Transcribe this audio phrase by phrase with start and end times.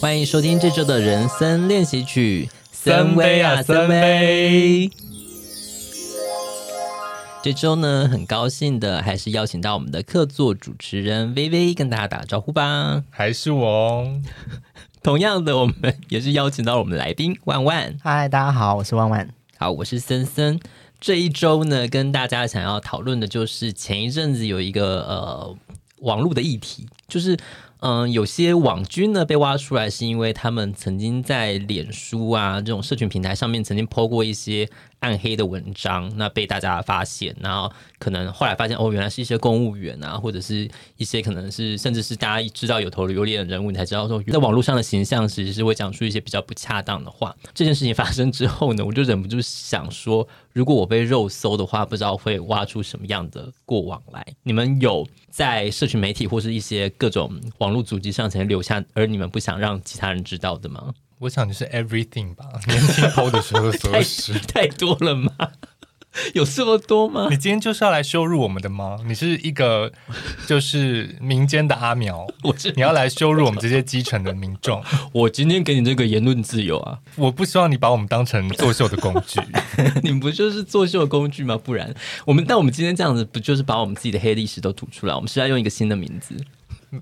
[0.00, 4.90] 欢迎收听这周的人生练习曲，森威啊森威。
[7.42, 13.04] 这周呢，很高兴的还是邀请到我们的客座主持人薇薇跟大家打个招呼吧。
[13.10, 14.08] 还是我。
[15.04, 17.94] 同样的，我们也是邀请到我们的来宾万万。
[18.02, 19.28] 嗨，大家好，我是万万。
[19.58, 20.58] 好，我是森森。
[20.98, 25.56] 这一周呢，跟大家想要讨论的就是前一阵子有一个呃
[25.98, 27.36] 网络的议题，就是。
[27.80, 34.68] 嗯，有些网军呢被挖出来，是因为他们曾经在脸书啊这种社群平台上面曾经 po 过一些
[35.00, 47.34] 暗黑的文章，那被大家发现，然后可能后来发现哦，原来是一些公务员啊，或者是一些可能是甚至是大家知道有头有脸的人物，你才知道说在网络上的形象其实是会讲出一些比较不恰当的话。
[47.54, 54.26] 这件事情发生之后呢，我就忍不住想说，如果我被肉搜的话，不知道会挖出什么样的过往来。
[54.42, 60.92] 你们有在社群媒体或是一些各种网络组织上曾经留下，而你们不想让其他人知道的吗？
[61.20, 65.30] 我想你是 everything 吧， 年轻偷的时候的所有事太，太多了吗？
[66.34, 67.28] 有这么多吗？
[67.30, 68.98] 你今天就是要来羞辱我们的吗？
[69.06, 69.92] 你是一个
[70.46, 74.82] 就是民间的阿苗， 我是你要来羞辱我们这些基层的民众。
[75.12, 76.98] 我今天给你这个言论自由啊！
[77.16, 79.38] 我不希望你把我们当成作秀的工具，
[80.02, 81.56] 你们不就是作秀的工具吗？
[81.62, 85.14] 不然我们，但我们今天这样子不就是把我们自己的黑历史都吐出来？
[85.14, 86.34] 我们是要用一个新的名字。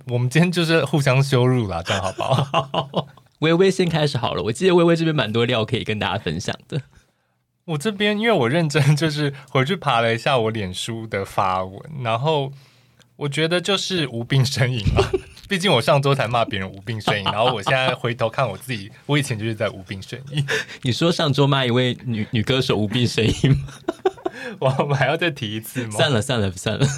[0.09, 3.09] 我们今天就是互相羞辱啦，这样好不好？
[3.41, 6.83] 薇薇先开始好了，我记得微微这边蛮多料可以跟大家分享的。
[7.67, 12.53] 我这边因为我认真就是回去爬了一下我脸书的发文，然后
[13.17, 15.05] 我觉得就是无病呻吟嘛。
[15.49, 20.47] 毕竟我上周才骂别人无病呻吟，然后我现在回头看我自己，我以前就是在无病呻吟。
[20.83, 23.69] 你说上周骂一位女女歌手无病呻吟吗？
[24.59, 25.91] 我们还要再提一次吗？
[25.93, 26.87] 算了算了算了。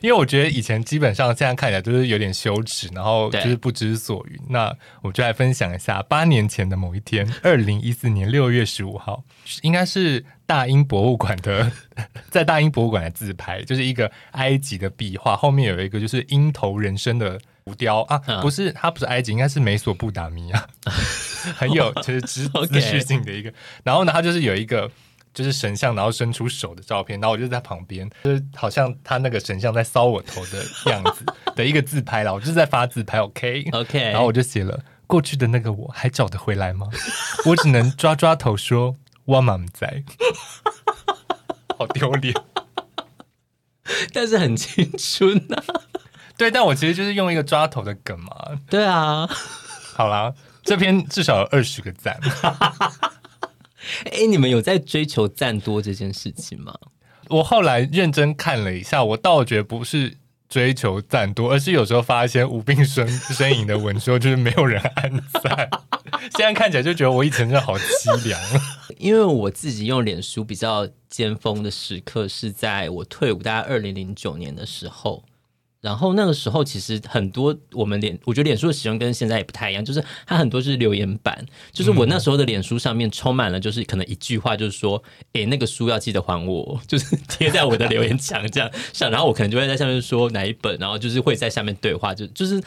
[0.00, 4.38] 因为我觉得以前基本上现在看起来都是有点羞耻，然后就是不知所云。
[4.48, 9.24] 那我就来分享一下八年前的某一天，二零一四年六月十五号，
[9.62, 11.72] 应该是大英博物馆的，
[12.30, 20.64] 在大英博物馆的自拍，就是一个埃及的壁画，后面有一个就是鹰头人身的浮雕啊，不是，它不是埃及，应该是美索不达米亚，
[21.56, 23.52] 很有就是知知识性的一个。
[23.82, 24.88] 然后呢，它就是有一个。
[25.34, 31.24] 就是神像，然后伸出手的照片，然后我就在旁边，就是好像他那个神像在搔我头的样子
[31.54, 32.32] 的一个自拍了。
[32.34, 36.88] 我就是在发自拍，OK OK，然后我就写了过去的那个我还找得回来吗？
[37.46, 40.02] 我只能抓抓头说我妈在，
[41.78, 42.34] 好丢脸，
[44.12, 45.80] 但是很青春呐、啊。
[46.36, 48.30] 对，但我其实就是用一个抓头的梗嘛。
[48.70, 49.28] 对啊，
[49.94, 52.18] 好啦，这篇至少有二十个赞。
[54.12, 56.74] 哎，你们有在追求赞多这件事情吗？
[57.28, 60.16] 我后来认真看了一下，我倒觉得不是
[60.48, 65.10] 追求赞多，而是有时候发一些无病呻 呻吟的文说，就是没有人按
[65.42, 65.68] 赞。
[66.36, 68.40] 现在看起来就觉得我以前真的好凄凉。
[68.96, 75.22] 因为我自己用脸书比较尖峰的时刻是在我退伍，大概二零零九年的时候。
[75.80, 85.00] 然后那个时候，其实很多我们脸，我觉得脸书的使用跟现在也不太一样，就是它很多是留言板，就是我那时候的脸书上面充满了，就是可能一句话就是说，
[85.34, 92.60] 哎，那个书要记得还我， 就是贴在我的留言墙这样上，然后我可能就会在下面说哪一本，然后就是会在下面对话，就就是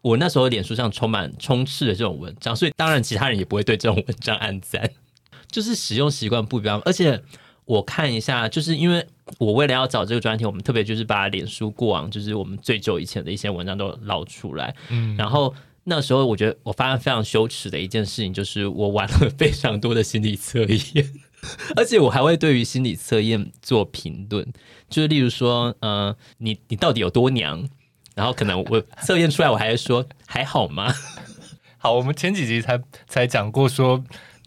[0.00, 4.90] 我那时候脸书上充满充斥的这种文章，所以当然其他人也不会对这种文章按赞，
[5.50, 7.22] 就是使用习惯不一样，而且。
[7.66, 9.06] 我看一下，就是因为
[9.38, 14.74] 我为了要找这个专题，我们特别就是把脸书过往，就是我们最久以前的一些文章都捞出来。
[14.90, 15.54] 嗯，然后
[15.84, 21.10] 那时候我觉得我发现非常羞耻的一件事情，就是我玩了非常多的心理测验，
[21.74, 24.46] 而且我还会对于心理测验做评论，
[24.88, 27.66] 就是例如说，呃，你你到底有多娘？
[28.14, 30.92] 然后可能我测验出来，我还是说还好吗？
[31.78, 34.04] 好，我们前几集才才讲过说。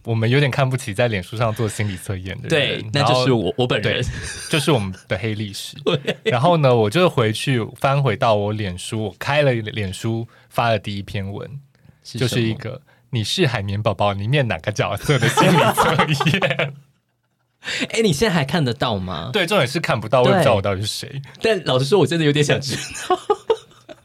[0.07, 4.01] 我们有点看不起在脸书上做心理测验的人，对，那就是我我本人，
[4.50, 5.75] 就是我们的黑历史。
[6.23, 11.59] 然后呢，我就回去翻回到我脸书，我开了脸书发的第一篇文，
[12.06, 16.74] 是就是一个你是海绵宝宝里面哪个角色的心理测验。
[17.92, 19.31] 哎，你现在还看得到吗？
[19.33, 21.21] 对，重点是看不到，我也不知道我到底是谁。
[21.42, 22.77] 但老实说，我真的有点想知
[23.09, 23.19] 道。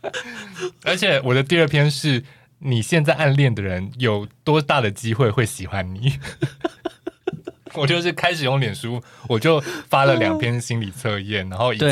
[0.82, 2.24] 而且我的第二篇是。
[2.64, 6.18] 你现在暗恋的人有多大的机会会喜欢你？
[7.74, 11.86] 我就是开始用脸书，我就发了两篇心理测验，然后以及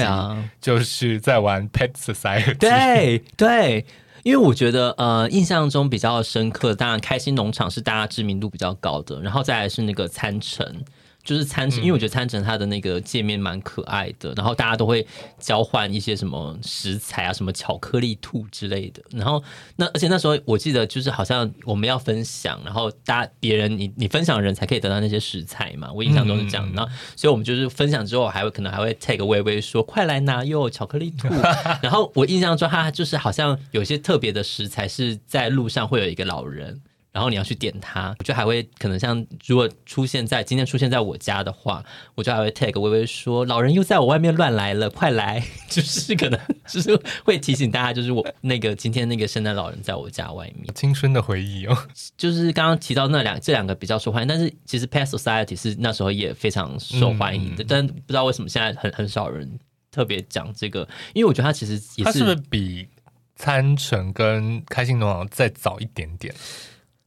[0.61, 2.55] 就是在玩 Pet Society。
[2.59, 3.87] 对对，
[4.23, 10.85] 因为我觉得呃，印象中比较深刻，当然开心农场是大家知名度比较高的，然后再来是那个餐城。
[11.23, 15.07] 就是餐城，因为我觉得餐城它的那个界面蛮可爱的，然后大家都会
[15.39, 19.03] 交换一些什么食材啊，什么巧克力兔之类的。
[19.11, 19.43] 然后
[19.77, 25.93] 那而且那时候我记得就是好像我们要分享，然后大家别人你你分享的人才可以得到那些食材嘛。
[25.93, 26.71] 我印象中是这样。
[26.75, 31.29] 然后所以我们就是分享之后还会可能还会 take 微微说快来拿哟巧克力兔。
[31.83, 36.81] 然后我印象中他就是好像有些特别的食材是在路上会有一个老人。
[37.12, 41.85] 然后你要去点它，我就还会可能像如果出现在今天出现在我家的话，
[42.15, 45.43] 我就还会 tag 微微说老人又在我外面乱来了，快来！
[45.69, 50.73] 就是可能就是会提醒大家，就是我那个今天那个圣诞老人在我家外面。
[50.75, 51.77] 青春的回忆哦，
[52.17, 59.59] 就是刚刚提到那两这两个比较受欢迎，但是其实 Pet Society 是那时候也非常受欢迎的，嗯、但不知道为什么现在很很少人
[59.91, 62.87] 特别讲这个，因为我觉得它其实也是，它是不是比
[63.35, 66.33] 餐城跟开心农场再早一点点？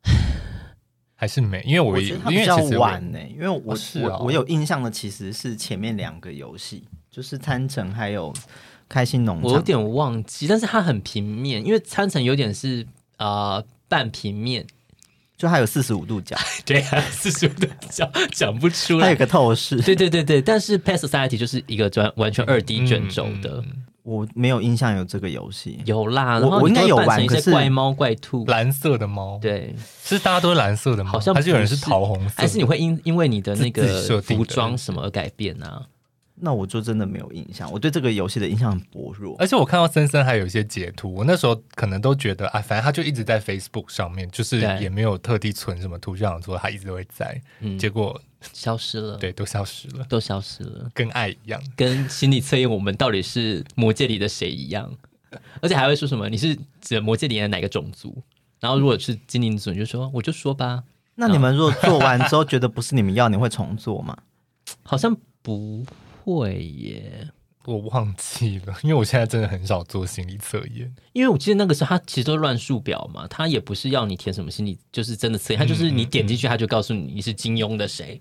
[1.15, 3.31] 还是没，因为我，我觉得它比较晚呢、欸。
[3.33, 8.33] 因为我是、哦、我我有印象的其实是前面两个游戏，就是餐城还有
[8.89, 12.85] 开心农场，我有点忘记，但是它很平面，因为餐城有点是
[13.17, 14.65] 啊、呃、半平面，
[15.37, 23.61] 就还有四十五度角， 对、啊，四十五度角讲不出来，它有个透视，对对对对，但是 Pet Society 就是一个专完全二 D 卷轴的。
[23.61, 29.73] 嗯嗯我没有印象有这个游戏，有啦，我我应该有玩，可是怪猫怪兔，蓝色的猫，对，
[30.03, 31.11] 是大家都是蓝色的吗？
[31.11, 35.81] 好像还是有人是桃红色，还是你会因因为你的那个服装什么而改变呢、啊？
[36.35, 39.35] 那我就真的没有印象，我对这个游戏的印象很薄弱。
[39.37, 48.19] 而且我看到森森还有一些截图，我那时候可能都觉得啊，反正他就一直在 Facebook 上面，就是也没有特地存什么图像，说他一直都会在，嗯、结果
[48.51, 54.91] 消失了， 对，都消失了，都消失了，跟爱一样，跟心理测验我们到底是魔界里的谁一样，
[55.61, 58.21] 而且还会说什么你是指魔界里的哪个种族？
[58.59, 60.83] 然后如果是精灵族，你就说我就说吧。
[61.15, 64.17] 那你们如果做完之后 觉得不是你们要，你会重做吗？
[64.81, 65.85] 好像不。
[66.23, 67.29] 会耶，
[67.65, 70.93] 我忘记了，因为我现在真的很少做心理测验。
[71.11, 78.19] 因为我记得那个时候他其实都乱数表嘛，他也不是要你填什么心理，就是真的测验，他就是你点进去，他就告诉你你是金庸的谁。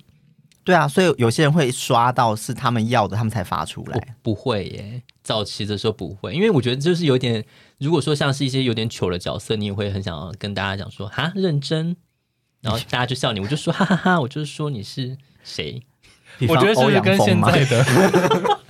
[0.65, 4.17] 对啊，所以有些人会刷到是他们要的，他们才发出来。
[4.23, 7.45] 不会耶，早期的时候不会，因为我觉得就是有点，
[7.79, 11.97] 如果说像是一些有点糗的角色，你也会很想要跟大家讲说哈认真，
[12.61, 15.83] 然后大家就笑你，我就说哈哈哈哈，我就是说你是谁。
[16.49, 17.85] 我觉得是不是跟现在的？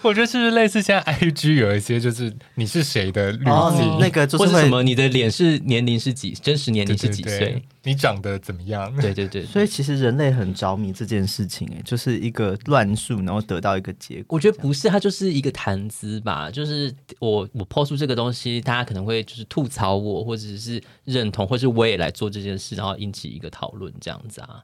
[0.00, 7.30] 我觉得是不是类似现在 IG 有一些就是你是谁的滤镜、哦，那个就是什么你的脸是年龄是几，真实年龄是几岁？
[7.30, 8.94] 对对对，你长得怎么样？
[9.00, 14.36] 对对对，所以其实人类很着迷这件事情，哎，就是一个乱数，然后得到一个结果。
[14.36, 16.48] 我觉得不是，它就是一个谈资吧。
[16.48, 24.62] 就是我我抛出这个东西，大家可能会就是吐槽我，或者是认同，或者是我也来做这件事，然后引起一个讨论，这样子啊。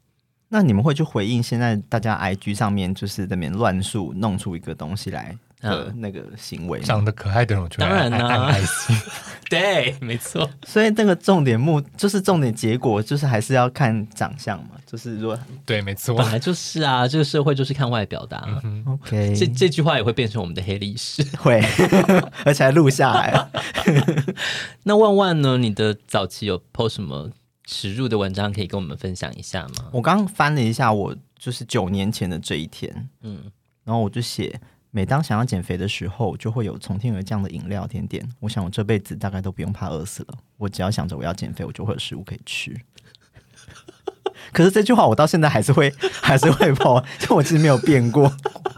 [0.54, 8.96] 那你们会去回应现在大家 IG 上面就是在那边乱数弄出一个东西来的那个行为，长得可爱的人我觉得当然啦、啊，爱心
[9.50, 10.48] 对，没错。
[10.64, 15.36] 所以那个重点目就是重点结果就是还是要看长相嘛，就是说
[15.66, 18.60] 对，没错，本来就是啊，这个社会就是看外表的、啊。
[18.62, 21.60] 嗯、OK，这这句话也会变成我们的黑历史， 会，
[22.46, 23.50] 而且还录下来了。
[24.84, 25.58] 那万万呢？
[25.58, 27.32] 你的早期有 post 什么？
[27.66, 29.90] 实入的文章可以跟我们分享一下吗？
[29.92, 33.50] 我刚翻了一下，我就是九年前的这一天，嗯，
[33.84, 38.28] 然后我就写，每当想要减肥的时候，就会有从天而降的饮料甜点。
[38.40, 42.74] 我想我这辈子大概都不用怕饿死了，我只要想着我要减肥，我就会有食物可以吃。
[44.52, 45.92] 可是这句话我到现在还是会
[46.22, 48.30] 还是会 跑，就我其实没有变过，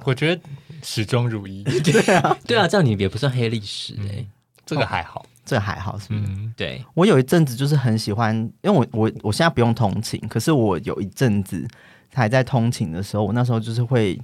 [0.05, 0.43] 我觉得
[0.83, 1.65] 始终如一。
[1.83, 4.27] 对啊，对啊，这样你也不算黑历史哎、欸嗯，
[4.65, 5.27] 这个还好。
[5.47, 6.21] 哦这还好，是不是？
[6.27, 11.65] 嗯、对，我有一阵子就是很喜欢，因为我我我现在不用通勤，可是我有一阵子
[12.13, 14.21] 还在通勤的时候，我那时候就是会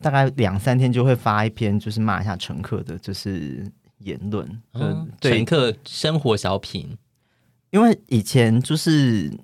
[0.00, 3.66] 大概两三天就会发一篇，就是骂一下乘客的，就是
[3.98, 6.96] 言论，嗯、对乘客生活小品。
[7.70, 9.36] 因为以前就是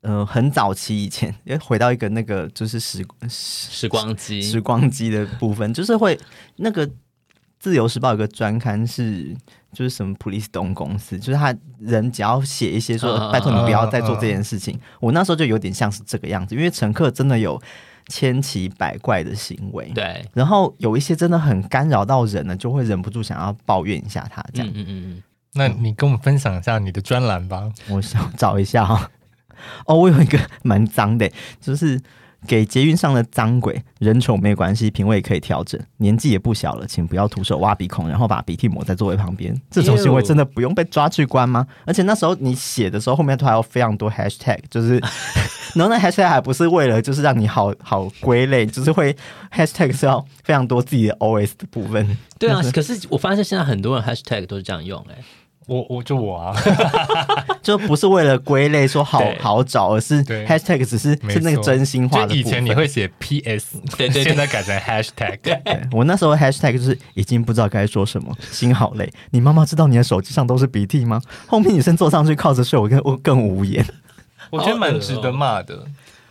[0.00, 6.18] 呃很早期以前，也 回到一个那个就是时时光机时光机的部分，就是会
[6.56, 6.90] 那个。
[7.60, 9.36] 自由时报有个专刊是，
[9.72, 14.78] 就是什么普利斯东公司，就是他人只要写一些说，啊、拜托你不要再做这件事情。
[15.00, 17.60] 我那时候就有点像是这个样子，因为乘客真的有
[18.08, 24.72] 千奇百怪的行为，对，然后有一些真的很干扰到人呢，就会忍不住想要抱怨一下他这样。
[24.74, 25.22] 嗯嗯嗯。
[25.54, 29.10] 那你跟我们分享一下你的专栏吧，我想找一下哈。
[29.86, 31.28] 哦，我有一个蛮脏的，
[31.60, 32.00] 就是
[32.46, 39.54] 给捷运上的脏鬼，人丑没关系，品味可以调整，年纪也不小了，请不要徒手挖鼻孔，然后把鼻涕抹在座位旁边。
[39.70, 41.66] 这种行为真的不用被抓去关吗？
[41.84, 45.00] 而且那时候你写的时候，后面都还有非常多 hashtag，就是，
[45.74, 49.14] 然后那 hashtag 还不是为了就是让你好好归类，就是会
[49.52, 52.16] hashtag 是要非常多自己的 OS 的部分。
[52.38, 55.24] 对啊，可是我发现现在很多人 hashtag 都是这样用哎、欸。
[55.68, 56.56] 我我就我啊，
[57.62, 62.34] 就不是为了归类说好好找，而是 hashtag 只是是那个真心话的。
[62.34, 65.38] 以前你会写 PS，对对，现在改成 hashtag。
[65.42, 65.60] 对，
[65.92, 69.12] 我那时候 hashtag 就是已经不知道该说什么，心好累。
[69.30, 71.20] 你妈妈知道你的手机上都是鼻涕吗？
[71.46, 73.84] 后面女生坐上去靠着睡，我更我更无言。
[74.50, 75.84] 我觉得蛮值得骂的，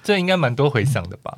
[0.04, 1.38] 这应该蛮多回响的吧？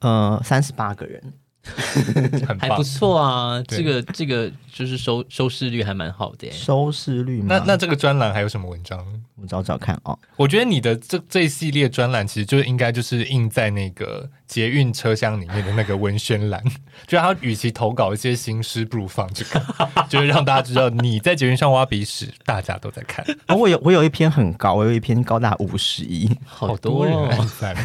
[0.00, 1.34] 呃，三十八个人。
[2.58, 6.50] 还不错啊，这个这个就是收收视率还蛮好的。
[6.50, 7.46] 收视率吗？
[7.48, 9.04] 那那这个专栏还有什么文章？
[9.40, 10.18] 我找找看哦。
[10.36, 16.62] 我觉得你的这这一系列专栏其实就应该就是印在那个捷运车厢里面的那个文宣栏，
[17.06, 19.62] 就他与其投稿一些新诗，不如放这个，
[20.08, 23.24] 就是让大家知道你在捷运上挖鼻屎，大家都在看。
[23.48, 27.76] 哦，我有我有一篇很高，我有一篇高达五十一，好多人按赞。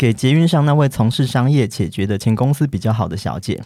[0.00, 3.60] 给捷运上那位从事商业且觉得前公司比较好的小姐，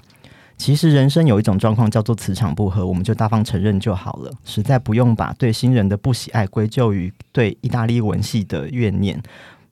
[0.57, 9.23] 其实人生有一种状况叫做磁场不合，我们就大方承认就好了，实在不用把对新人的不喜爱归咎于对意大利文系的怨念，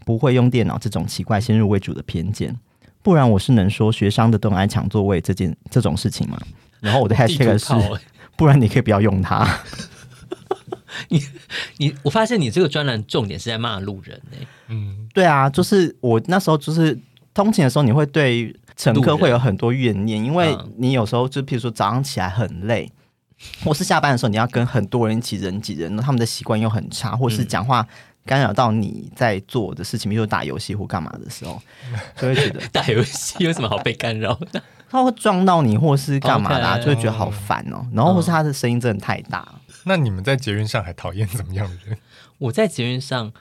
[0.07, 2.57] 不会用电脑这种奇怪先入为主的偏见，
[3.03, 6.39] 不然我是能说学商的都爱抢座位这件这种事情吗？
[6.79, 8.01] 然后我的 hashtag 是，欸、
[8.39, 9.45] 不然你可以不要用它。
[11.09, 11.23] 你
[11.79, 14.47] 你，我发现你这个专栏重点是在骂路人呢、欸。
[14.69, 16.99] 嗯，对啊，就是我那时候就是
[17.35, 22.91] 通勤的时候，你会对乘客会有很多怨念，因为你有时候就譬如说早上起来很累，
[23.65, 27.87] 或是下班的时候你要跟很多人一起人挤人，他们的习惯又很差，或是讲话
[28.25, 31.61] 干扰到你在做的事情，比如说打游戏或干嘛的时候，
[32.17, 34.63] 就会觉得 打游戏有什么好被干扰的？
[34.89, 36.81] 他会撞到你，或是干嘛的、啊，Okay.
[36.83, 37.87] 就会觉得好烦哦、喔。
[37.95, 39.49] 然后或是他的声音真的太大。
[39.87, 41.99] 那你们在捷运上还讨厌怎么样的人？
[42.39, 43.33] 我在捷运上，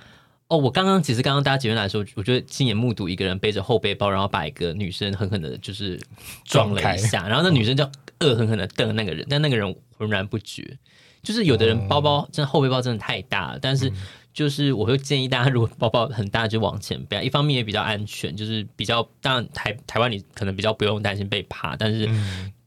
[0.47, 5.99] 哦，我刚刚其实刚刚搭捷运来的时候，我觉得亲眼目睹一个人背着后背包，然后把一个女生狠狠的，就是
[6.45, 7.83] 撞了一下，然后那女生就
[8.19, 10.77] 恶狠狠的瞪那个人，但那个人浑然不觉。
[11.23, 13.91] 就是有的人包包真的后背包真的太大了，但是
[14.33, 22.09] 就是我会建议大家，如果包包很大就往前背，一方面也比较安全，就是比较当然台台湾你可能比较不用担心被扒，但是。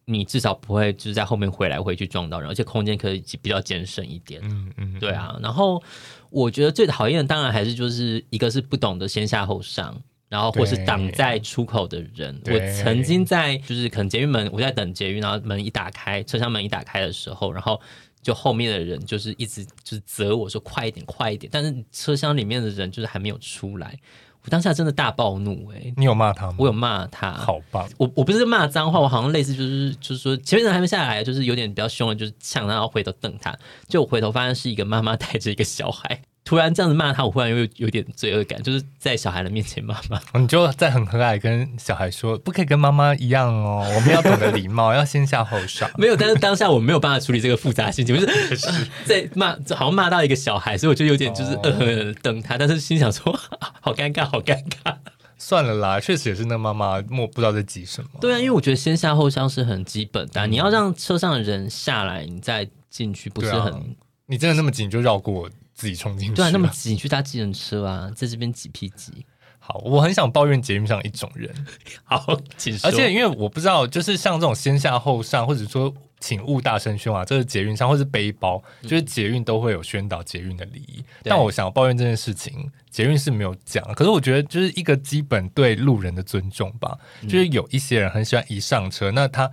[0.07, 4.41] 你至少不会就是在后面回来回去撞到人，而且空间可以比较节省一点。
[4.45, 5.39] 嗯嗯，对啊。
[5.43, 5.83] 然后
[6.31, 12.39] 我觉得最讨厌的当然还是就是一个是不懂得先下后上，然后或是挡在出口的人。
[12.47, 17.81] 我曾经在就是可能捷运门，我在等捷运，然后门一打开，车厢门一打开的时候，然后
[18.21, 23.99] 就后面的人就是一直就是责我说快一点快一点，但是车厢里面的人就是还没有出来。
[24.45, 25.95] 我当下真的大暴怒哎、欸！
[25.97, 26.57] 你有骂他吗？
[26.59, 27.89] 我有骂他，好棒！
[27.97, 33.57] 我我不是骂脏话，我好像类似就是就是说前面人还没下来，就是有点比较凶的，就是呛他，然后回头瞪他，
[33.89, 36.21] 就我回头发现是一个妈妈带着一个小孩。
[36.45, 40.21] 突然这样子骂他，我忽然又有，有点罪恶感，就是在小孩的面前骂骂。
[40.39, 45.91] 你就在很和蔼跟小孩说，不可以跟妈妈一样哦， 我们要懂得礼貌，要先下后上。
[45.97, 48.29] 没有，但是当下我没有办法处理这个复杂心情，不是
[49.07, 53.35] 在骂，好像骂到一个小孩，所以我就有点就是恶狠狠的瞪他，但是心想说，
[53.81, 54.97] 好尴尬，好尴尬。
[55.39, 58.11] 算了啦，确实也是那妈妈莫不知道在急什么。
[58.21, 63.73] 对啊，因为我觉得先下后上是很基本的，嗯、你要让车上的人下来，你再进去，不是很？
[63.73, 63.81] 啊、
[64.27, 65.49] 你真的那么紧就绕过？
[65.75, 69.27] 自己冲进去，对啊，那么挤，你去搭计程车啊， 在这边挤屁挤。
[69.59, 71.51] 好，我很想抱怨捷运上一种人。
[72.05, 80.99] 好，其实而且因为我不知道，就是像这种先下后上，或者说请勿大声喧哗，这是捷运上，或是背包，就是捷运都会有宣导捷运的礼仪。
[80.99, 83.83] 嗯、但我想抱怨这件事情，捷运是没有讲。
[83.95, 86.99] 可是我觉得，就是一个基本对路人的尊重吧。
[87.23, 89.51] 嗯、就是有一些人很喜欢一上车，那他。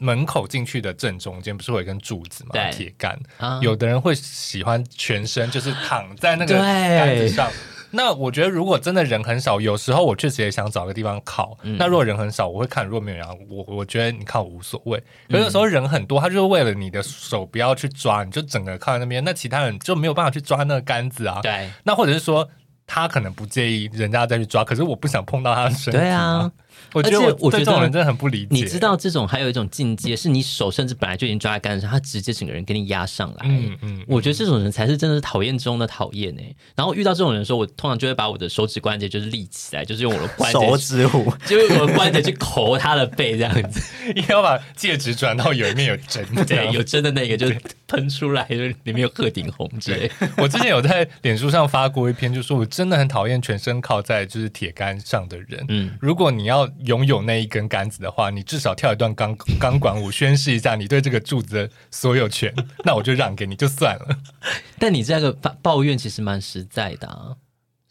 [0.00, 2.50] 门口进去的正中间不是会有一根柱子吗？
[2.72, 3.16] 铁杆。
[3.38, 7.50] Uh, 有的人会喜欢全身就是躺在那个杆子上。
[7.92, 11.58] 那我觉得如果真的人很少，有时候我确实也想找个地方靠。
[11.62, 15.02] 嗯、那如果人很少，我会看；如果没有人，我我觉得你靠无所谓。
[15.26, 21.40] 有时候人很多，他就是为了你的手不要去抓，你就整个靠在那边，那其他人就没有办法去抓那个杆子啊。
[21.42, 21.68] 对。
[21.82, 22.48] 那或者是说，
[22.86, 25.98] 他可能不介意人家再去抓，可是我不想碰到他的身体。
[25.98, 26.50] 对啊。
[26.92, 28.48] 我觉得我，我觉得这种人真的很不理解。
[28.50, 33.36] 你知道，这种还有一种境界，是你手甚至本来就已经抓在杆子上，他直接整个人给你压上来。
[33.44, 36.42] 嗯嗯，我觉得这种人才是真的是讨厌中的讨厌呢。
[36.74, 43.80] 然后遇到这种人的时候，我通常就会把我的手指关节就是立起来，就是用我的关节手指虎， 就用我的关节去抠他的背这样子。
[44.14, 47.46] 因为要把戒指转到有一面有针，对，有针的那个就
[47.86, 50.10] 喷出来，就是里面有鹤顶红之类。
[50.36, 55.64] 我之前有在脸书上发过一篇，就说我真的很讨厌全身靠在就是铁杆上的人。
[55.68, 62.54] 嗯，如果你要拥有那一根杆子的话，你至少跳一段钢 钢管舞，宣示一下你对这个柱子的所有权。
[62.84, 64.18] 那我就让给你就算了。
[64.78, 67.36] 但你这个抱怨其实蛮实在的啊，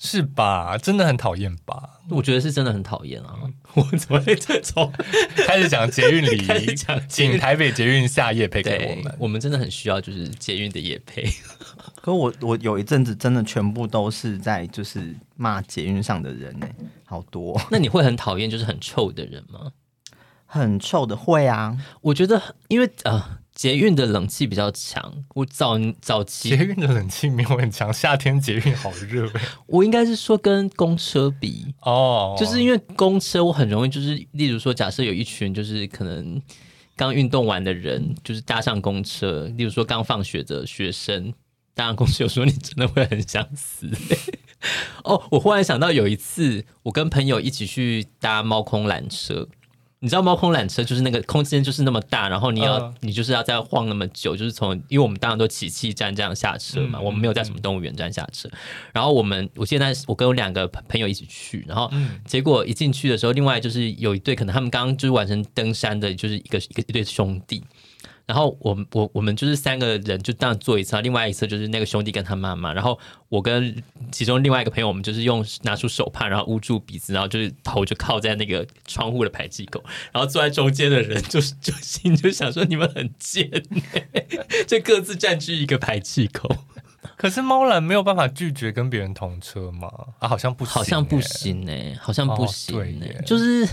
[0.02, 0.78] 是吧？
[0.78, 2.00] 真的很讨厌吧？
[2.10, 3.36] 我觉得是真的很讨厌啊！
[3.76, 4.92] 我怎么会这种
[5.46, 9.16] 开始讲捷运礼仪，讲请台北捷运下夜配给我们。
[9.20, 11.30] 我们真的很需要就是捷运的夜配。
[12.02, 16.68] 可我我有一阵子真的全部都是在就是骂捷运上的人呢，
[17.06, 17.62] 好多。
[17.70, 19.74] 那你会很讨厌就是很臭的人吗？
[20.46, 23.12] 很臭的会啊，我觉得因为啊。
[23.12, 29.30] 呃捷运的冷气比较强，我早早期捷运的冷气没有很强，夏天捷运好热。
[29.68, 36.42] 我应该是说跟公车比哦，就是因为公车我很容易就是，例如说假设有一群就是可能
[36.96, 41.34] 刚运动完的人，就是搭上公车，例如说刚放学的学生
[41.74, 43.90] 搭上公车，有时候你真的会很想死。
[45.04, 49.50] 哦，我忽然想到有一次我跟朋友一起去搭猫空缆车。
[50.02, 58.48] 你知道猫空缆车就是那个空间就是那么大，然后你要、uh, 你就是要再晃那么久，就是从因为我们当然都起气站这样下车嘛，嗯、我们没有在什么动物园站下车。
[58.50, 58.58] 嗯、
[58.94, 61.92] 然后我们我现在我跟我两个朋友一起去，然后
[62.26, 67.62] 结果一进去的时候，另外就是有一对可能他们刚刚就是完成登山的，就是一个一个一对兄弟。
[68.30, 72.72] 然后我我我们就是三个人就这样坐一次，另外一次就是那个兄弟跟他妈妈。
[72.72, 73.76] 然后我跟
[74.12, 79.84] 其中另外一个朋友，我们就是用拿出手帕，然后捂住鼻子，然后就是头就靠在那个窗户的排气口。
[80.12, 83.50] 然后坐在中间的人就是 就心就想说，你们很贱，
[84.68, 86.56] 就各自占据一个排气口。
[87.18, 89.90] 可是猫兰没有办法拒绝跟别人同车吗？
[90.20, 93.68] 啊，好像不行，好像不行哎，好像不行哎，就是。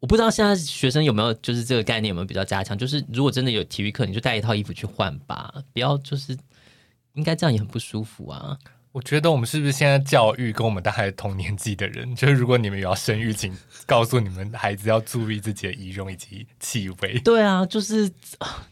[0.00, 2.76] 我不知道现在学生有没有就是这个概念有没有比较加强？
[2.76, 6.36] 就是如果真的有体育课，你就带一套衣服去换吧，不要就是
[7.14, 8.58] 应该这样也很不舒服啊。
[8.92, 17.18] 我觉得我们是不是现在教育跟我们大概同年纪的人，就是如果你们有要生育，请告诉你们孩子要注意自己的仪容以及气味。
[17.20, 18.10] 对啊，就是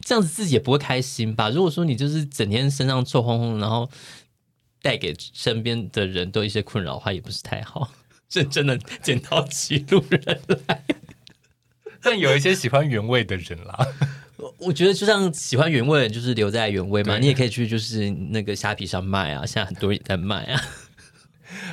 [0.01, 1.49] 这样子，自己也不会开心吧？
[1.49, 3.87] 如果说你就是整天身上臭烘烘，然后
[4.81, 7.91] 带给身边的人都一些困扰的话，也不是太好。
[8.31, 10.83] 认真的捡到歧路人来。
[12.05, 13.87] 但有一些喜欢原味的人啦，
[14.59, 17.17] 我觉得就像喜欢原味，就是留在原味嘛。
[17.17, 20.61] 你也可以去就是那个虾皮上卖啊，现在很多人也在卖啊。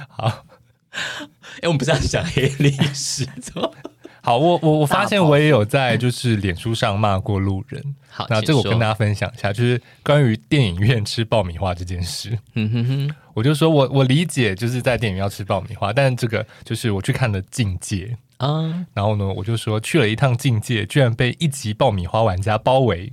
[0.09, 0.47] 好，
[0.91, 3.69] 哎、欸，我们不是要讲黑历史吗？
[4.25, 7.83] 好，我我我发现我也有在就是脸书上骂过路人。
[8.09, 12.39] 好，那这个我跟大家分享一下，就是关于电影院吃爆米花这件事。
[12.55, 18.17] 嗯哼哼，我就说我我理解就是在电影院要吃爆米花，但这个就是我去看的境界。
[18.43, 23.13] 啊，然后呢，我就说去了一趟境界，居然被一级爆米花玩家包围，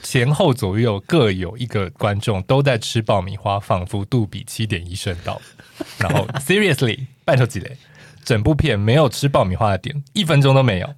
[0.00, 5.42] 前后左右各有一个观众都在吃爆米花，仿佛杜比七点一声道。
[5.98, 7.76] 然后 seriously，拜托几雷，
[8.24, 10.94] 整部片没有吃爆米花的点，一分钟都没有。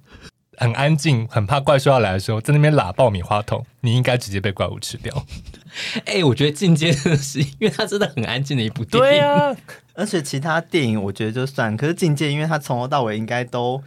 [0.57, 5.25] 很安静，很怕怪兽要来的时候，在那边拉爆米花筒，你应该直接被怪物吃掉。
[6.05, 9.09] 哎、欸，我觉得进阶真的是，因为它真的很安静的一部电影。
[9.09, 9.55] 对啊，
[9.95, 13.81] 而且其他电影我觉得就算，可是进阶，因为它从头到尾应该都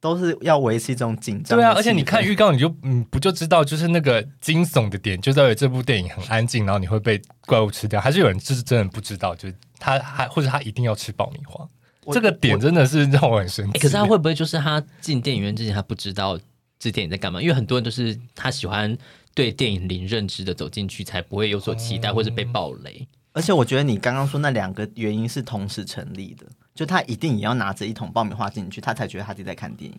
[0.00, 1.58] 都是要维持一种紧张。
[1.58, 8.00] 对啊，而且你看预告，你就嗯不就知道，就是那个惊悚的点，就在于这部电影很安静，然后你会被怪物吃掉。
[8.00, 11.66] 还是有人就是真的不知道，就是他还或者他一定要吃爆米花。
[12.12, 13.78] 这个点真的是让我很生气。
[13.78, 16.38] 可是他会不会就是他进电影院之前他不知道
[16.78, 17.40] 这电影在干嘛？
[17.40, 18.96] 因为很多人都是他喜欢
[19.34, 23.06] 对电影零认知的走进去，才不会有所期待或者被暴雷。
[23.32, 29.98] 而且我觉得你刚刚说那两个原因是同时成立的，就他一定也要拿着一桶爆米花进去，他才觉得他自己在看电影。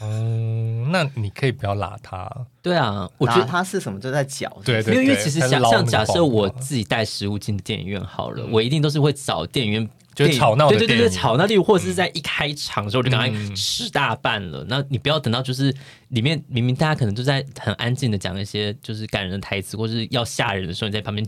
[0.00, 2.28] 嗯，那你可以不要拉他。
[2.60, 4.50] 对啊，我觉得他是什么就在嚼。
[4.64, 9.90] 对，因为因为其实像像假设我自己带食物进电影院好了，我一定都是会找电影院。
[10.14, 14.62] 就吵闹，对对对对，吵闹，例如或者是在一开场的时候就赶快吃大半了。
[14.64, 15.74] 嗯、那你不要等到就是
[16.08, 21.26] 里面明明大家可能都在很安静的讲一些就是感人的台词，或是要吓人的时候，你在旁边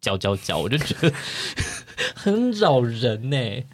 [0.00, 1.12] 嚼嚼嚼，我就觉得
[2.14, 3.66] 很扰人呢、欸。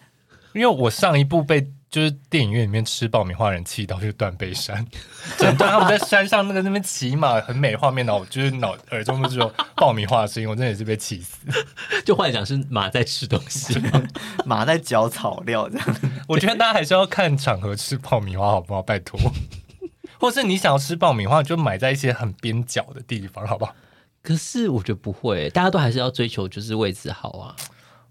[0.54, 1.72] 因为我上一部被。
[1.90, 4.86] 就是电影院里面吃爆米花人气到就断背山，
[5.38, 11.38] 整段他们在山上那个那边骑马很美画面，然后就是脑耳中都是有爆米花的声音，我真的也是被气死。
[12.04, 13.80] 就幻想是马在吃东西，
[14.44, 15.96] 马在嚼草料这样。
[16.26, 18.82] 我觉得大家还是要看场合吃爆米花，好不好？
[18.82, 19.18] 拜托。
[20.20, 23.74] 或是你想要吃爆米花，就买在一些很边角的地方，好不好？
[24.20, 27.56] 可是我觉得不会，大家都还是要追求就是位置好啊。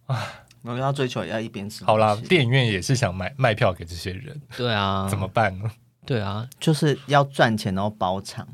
[0.08, 0.26] 啊，
[0.68, 1.84] 我要追求要一边吃。
[1.86, 4.42] 好啦，电影院也是想卖卖票给这些人。
[4.56, 5.72] 对啊，怎么办呢？
[6.06, 8.48] 对啊，就是要赚钱然后包场，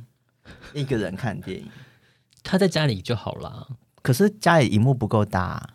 [0.74, 1.68] 一个人看电影。
[2.44, 3.68] 他在家里就好啦，
[4.02, 5.70] 可是家里荧幕不够大啊。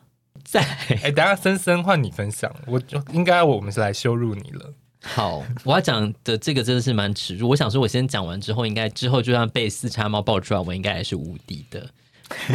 [0.44, 0.61] 在
[1.03, 4.72] 哎，等下森森换你分享，我就应该我们是来羞辱你了。
[5.03, 7.48] 好，我要讲的这个真的是蛮耻辱。
[7.51, 11.88] 我想说，我先讲完之后，应该之后就算被四叉猫爆出来，我应该还是无敌的。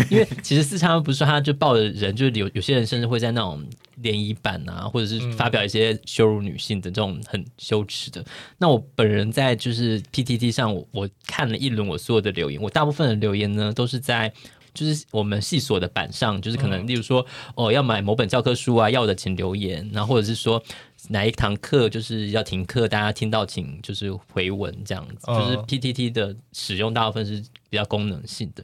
[0.09, 3.65] 因为其实四叉不是说他就抱着人，就是有有些人甚至会在那种
[3.97, 8.21] 联谊版啊，或者是发表一些羞辱女性的这种很羞耻的。
[8.21, 8.25] 嗯、
[8.57, 14.31] 那我本人在就是 PTT 上我，我看了一轮我所有的留言，我大部分的留言呢都是在
[14.73, 20.63] 就是我们系所的版上，就是可能例如说、嗯、哦要买某本教科书啊，要的请留言，然后或者是说。
[21.09, 22.87] 哪一堂课就是要停课？
[22.87, 28.63] 大家听到请就是回文这样子，就是 PTT 的使用大部分是比较功能性的。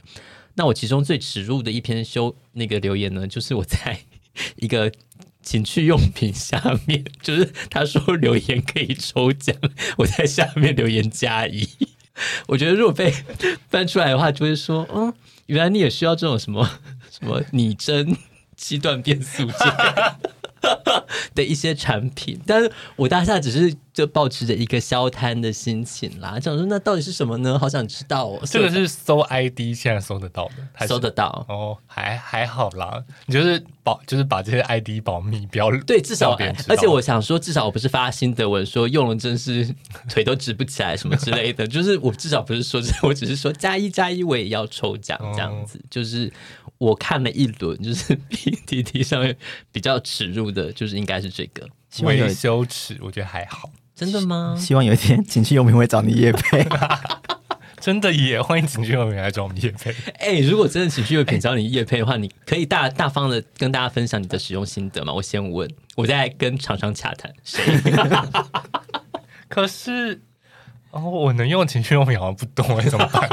[0.60, 4.00] 那我其中最耻辱的一篇修那个留言呢，就是我在
[4.56, 4.92] 一个
[5.42, 9.56] 情趣用品下面，就是他说留言可以抽奖，
[9.96, 11.66] 我在下面留言加一。
[12.46, 13.10] 我觉得如果被
[13.70, 15.10] 翻出来的话，就会说，嗯，
[15.46, 16.78] 原来你也需要这种什么
[17.10, 18.14] 什么拟真
[18.54, 19.54] 七段变速器。
[21.36, 27.58] 一些产品，但是我当下只是就抱持着一个消摊的心情啦，想说那到底是什么呢？
[27.58, 28.40] 好想知道哦。
[28.44, 33.02] 这个是搜 ID 现在搜得到的，搜得到哦，还还好啦。
[33.26, 36.36] 你就是保，就是把这些 ID 保密，不要对，至少
[36.68, 39.74] 而且我想说，至少我不是发新的文说用了真是
[40.08, 46.30] 腿都直不起来什么之类的， 就是我至少不是说这， 我只是说加一加一，我也要抽奖这样子，就是。
[46.80, 49.36] 我看了一轮，就是 PTT 上面
[49.70, 51.68] 比较耻辱的，就是应该是这个
[52.02, 53.70] 微羞耻，我觉得还好。
[53.94, 54.56] 真的吗？
[54.58, 56.66] 希望有一天情趣用品会找你叶配，
[57.78, 59.90] 真的也欢迎情趣用品来找我们叶配。
[60.20, 65.12] 哎、欸，如果真的情趣用品找你叶配的话，你可以大大方的跟大家分享你的使用心得吗？
[65.12, 67.30] 我先问，我再跟厂商洽谈。
[69.50, 70.22] 可是
[70.92, 73.28] 哦，我能用情趣用品好像不多哎，怎么办？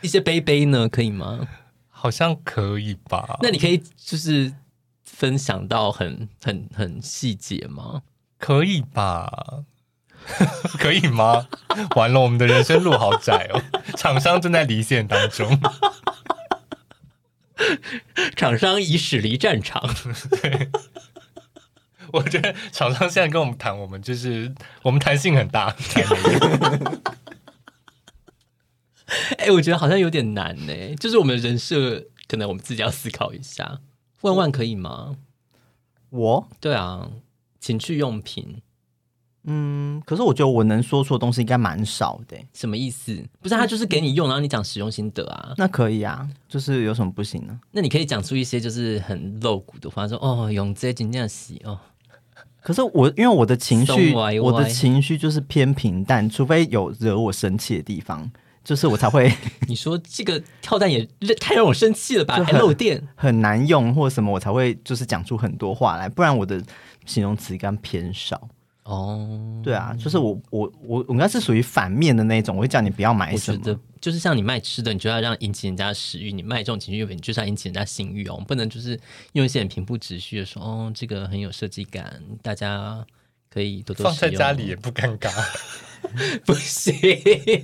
[0.00, 1.48] 一些杯杯呢，可以吗？
[2.06, 3.36] 好像可以吧？
[3.42, 4.54] 那你可以就是
[5.02, 8.02] 分享到很很很细节吗？
[8.38, 9.64] 可以吧？
[10.78, 11.48] 可以吗？
[11.96, 13.60] 完了，我们的人生路好窄哦。
[13.96, 15.60] 厂商正在离线当中，
[18.36, 19.82] 厂商已驶离战场。
[20.40, 20.70] 对，
[22.12, 25.74] 我觉得厂商现在跟我们谈，我们就是我们弹性很大。
[29.38, 30.94] 哎、欸，我觉得好像有点难呢。
[30.96, 33.80] 就是我们人设，可能我们自己要思考一下。
[34.22, 35.16] 万万可以吗？
[36.10, 36.48] 我？
[36.60, 37.08] 对啊，
[37.60, 38.62] 情趣用品。
[39.48, 42.36] 嗯，可是我觉得我能说出的东西应该蛮少的。
[42.52, 43.24] 什么意思？
[43.40, 45.54] 不是他就是给你用，然后你讲使用心得啊。
[45.56, 47.60] 那可以啊，就是有什么不行呢？
[47.70, 51.78] 那你可以讲出一些就是很露骨的话，说哦，用这尽量洗哦。
[52.60, 58.28] 可是我因为我的情绪，我的情绪就是偏平淡，除非有惹我生气的地方。
[58.66, 59.32] 就是我才会，
[59.68, 61.06] 你说这个跳蛋也
[61.38, 62.42] 太让我生气了吧？
[62.42, 66.60] 还漏电，很难用或者什么，我才会就是讲出很多话来，不然我的
[67.04, 68.48] 形容词应该偏少。
[68.82, 73.58] 哦，对啊，就是我我我我应该是属于反面的那种，我会叫你不要买什么。
[73.60, 78.98] 我觉得就是像你卖吃的，你就要让引起人家的食欲；你卖这种情趣用品，你就是要引起人家性欲哦，不能就是
[79.34, 83.04] 用一些很平铺直叙的说，哦，这个很有设计感，大家
[83.48, 84.04] 可以多多。
[84.06, 85.30] 放在家里也不尴尬。
[86.46, 86.94] 不行，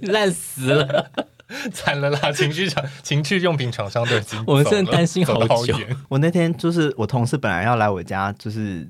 [0.02, 1.10] 烂死了，
[1.72, 2.32] 惨了啦！
[2.32, 5.76] 情趣厂、情趣用品厂商都已经，我们现在担心好久。
[6.08, 8.88] 我那天就是我同事本来要来我家，就是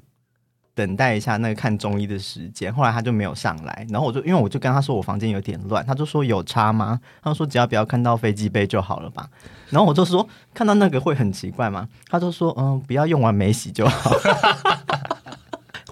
[0.74, 3.86] 等待一下那个看中医的时间，后来他就没有上来。
[3.90, 6.98] 然后我就因为我就跟他说我房间有点乱，他就说有差吗？
[7.22, 9.28] 他就说只要不要看到飞机杯就好了吧。
[9.70, 11.88] 然后我就说看到那个会很奇怪吗？
[12.08, 14.12] 他就说嗯，不要用完没洗就好。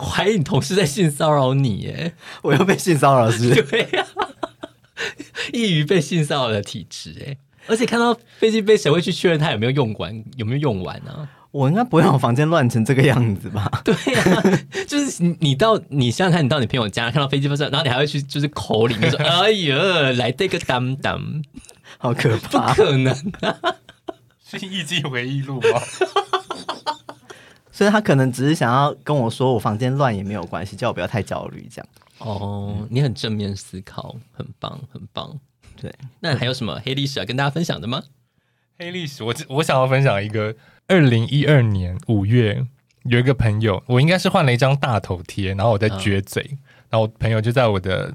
[0.00, 3.62] 怀疑你同事在性骚扰你耶，我又被性骚扰是不是？
[3.70, 4.28] 对呀、啊，
[5.52, 7.36] 易于被性骚扰的体质哎，
[7.66, 10.24] 而且看到飞机杯，谁会去确认它有没有用完？
[10.36, 11.28] 有没有用完呢、啊？
[11.52, 13.68] 我应该不会让我房间乱成这个样子吧？
[13.84, 14.40] 对呀、啊，
[14.86, 19.76] 就是你你到你想想看，你到你朋友家看到飞机杯上，然后你还会去就是口里面说：“哎呀，
[20.16, 21.20] 来这个当当，
[21.98, 23.56] 好可怕！”不可能啊，
[24.48, 25.80] 是《艺伎回忆录》吗？
[27.80, 31.88] 所以他可能只是想要跟我说，我房间乱也没有关系，叫我不要太焦虑，这样。
[32.18, 35.40] 哦，嗯、你很正面思考，很棒，很棒。
[35.80, 35.90] 对，
[36.20, 38.02] 那还有什么黑历史要跟大家分享的吗？
[38.78, 40.54] 黑历史，我我想要分享一个
[40.88, 42.66] 二零一二年五月
[43.04, 46.58] 有一个朋友，我应该是换了一张大头贴，然后我在撅嘴，嗯、
[46.90, 48.14] 然后我朋友就在我的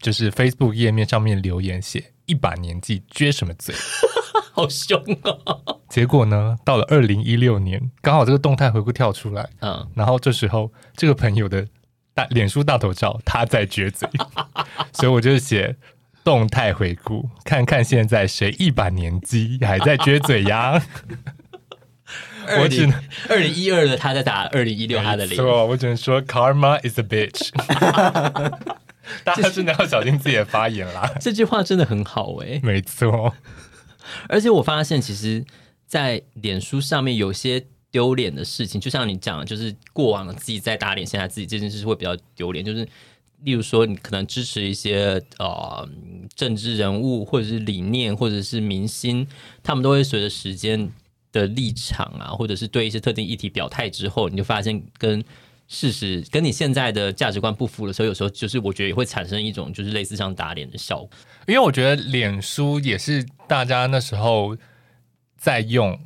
[0.00, 3.74] 就是 Facebook 页面上面留言写一把年纪撅什么嘴，
[4.54, 5.81] 好凶啊、哦！
[5.92, 11.68] 结果呢，到了二零一六年，刚好这个动态回顾跳出来，嗯，然后这时候这个朋友的
[12.14, 14.08] 大脸书大头照他在撅嘴，
[14.94, 15.76] 所以我就写
[16.24, 20.82] 动态回顾，看看现在谁一把年纪还在撅嘴呀。
[22.58, 27.50] 我只能二零一二的他在打二零一六他的脸，错，我只能说 Karma is a bitch。
[29.24, 31.12] 大家真的要小心自己的发言啦。
[31.20, 33.34] 这句话真的很好哎、欸，没错。
[34.28, 35.44] 而且我发现，其实，
[35.92, 42.64] 在脸书上面有些丢脸的事情，就像你讲的，就是过往自己在打脸，现在自己这件事会比较丢脸。
[42.64, 42.88] 就是
[43.42, 45.86] 例如说，你可能支持一些呃
[46.34, 49.26] 政治人物，或者是理念，或者是明星，
[49.62, 50.90] 他们都会随着时间。
[51.32, 55.24] 的立场啊，或者是对一些特定议题表态之后，你就发现跟
[55.66, 61.08] 事实跟你现在的价值观不符的时候，有时候就是我觉得也会产生一种就是类似像打脸的效果。
[61.48, 64.54] 因为我觉得脸书也是大家那时候
[65.42, 65.98] 在用，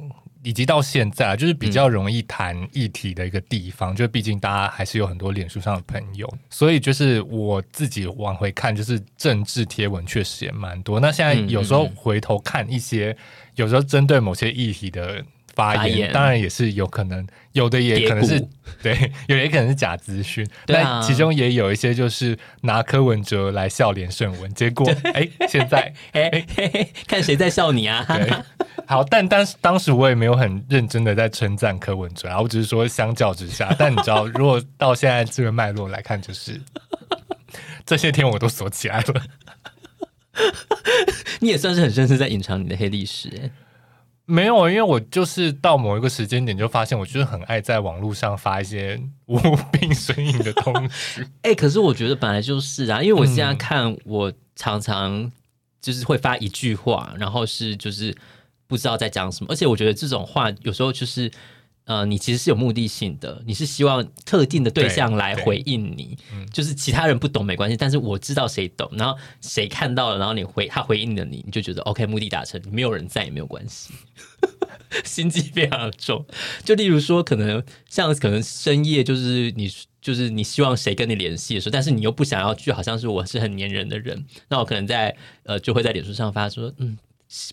[0.42, 3.92] 以及到现在就是比较容易谈议题的一个地方。
[3.92, 10.99] 嗯、就毕竟大家还是有很多脸书上的朋友，所以就是我自己往回看，就是政治贴文确实也蛮多。
[10.99, 13.11] 那现在有时候回头看一些。
[13.11, 15.25] 嗯嗯嗯有时候针对某些议题的
[15.57, 18.38] 发言，当然也是有可能，有的也可能是
[18.83, 18.92] 对，
[19.27, 20.47] 有的也可能是假资讯。
[20.66, 26.45] 那、啊、其中也有一些就是拿柯文哲来笑连胜文，结果 哎，现在哎，
[27.09, 28.05] 看谁在笑你啊？
[28.07, 28.31] 对，
[28.87, 36.61] 好，但当时当时我也没有很认真的在称赞柯文哲啊，我只是说相较之下，但你知道，如果到现在这个脉络来看，就是
[37.87, 39.23] 这些天我都锁起来了。
[41.40, 43.51] 你也算是很深深在隐藏你的黑历史哎，
[44.27, 49.39] 没有，因为我就是到某一个时间点就发现，我就是很爱在网络上发一些无
[49.73, 51.25] 病呻吟的东西。
[51.43, 55.33] 哎，可是我觉得本来就是啊，因为我现在看，我常常
[55.81, 58.15] 就是会发一句话，然后是就是
[58.67, 61.31] 不知道在讲什么，而且我觉得这种话有时候就是。
[61.87, 66.18] 呃，你其实是有目的性的，你是希望特定的对象来回应你，
[66.53, 73.94] 就是其他人不懂没关系，但是我知道谁懂，然后谁看到了，然后你回他回应了你，你就觉得 OK，目的达成，没有人在也没有关系，
[75.05, 76.27] 心机非常的重。
[76.64, 79.70] 就例如说，可能像可能深夜，就是你
[80.03, 86.99] 就是你希望谁跟你联系的时候，但是你又不想要，去好像是我是很黏人的人，那我可能在呃就会在脸书上发说，嗯。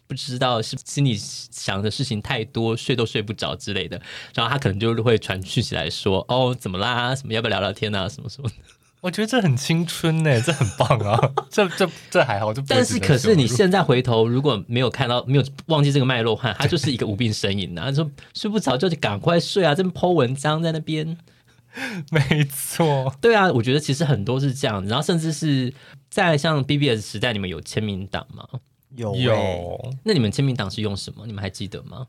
[0.07, 3.99] 不知道是心里想的事情太多，睡都睡不着之类的，
[4.33, 7.15] 然后他可能就会传讯起来说：“哦，怎么啦？
[7.15, 8.07] 什么要不要聊聊天啊？
[8.07, 8.55] 什么什么的。”
[9.01, 11.19] 我觉得这很青春呢，这很棒啊！
[11.51, 17.87] 这这这还好，就但是可是你现在回头如果没有看到，没有忘记这个脉络汉，他就是一个无病呻吟啊！
[17.87, 19.75] 他说睡不着就赶快睡啊！
[19.75, 21.17] 这边 po 文章在那边，
[22.11, 25.73] 没错，对啊，我觉得其实很多是这样，然后甚至是
[26.09, 28.47] 在像 BBS 时代，你们有签名档吗？
[28.95, 31.25] 有、欸、有，那你们签名档是用什么？
[31.25, 32.05] 你们还记得吗？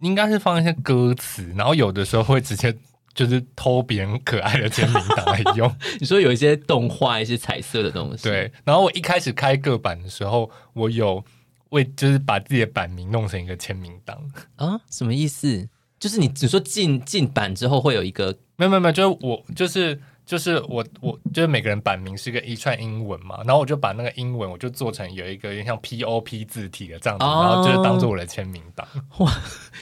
[0.00, 2.76] 应该是放一些歌词，然后有的时候会直接
[3.14, 5.72] 就是偷别人可爱的签名档来用。
[6.00, 8.50] 你说有一些动画、一些彩色的东西，对。
[8.64, 11.24] 然后我一开始开个版的时候，我有
[11.70, 14.20] 为就是把自己的版名弄成一个签名档
[14.56, 14.80] 啊？
[14.90, 15.68] 什么意思？
[16.00, 18.36] 就是你只说进进版之后会有一个？
[18.56, 20.00] 没有没有没有，就是我就是。
[20.32, 28.88] 就是我，我就是每个人版名是一个一串英文嘛，然后我就把那个英文，我就做成有一个有点像 POP 字体的这样子，哦、然后就是当做我的签名档。
[29.18, 29.30] 哇，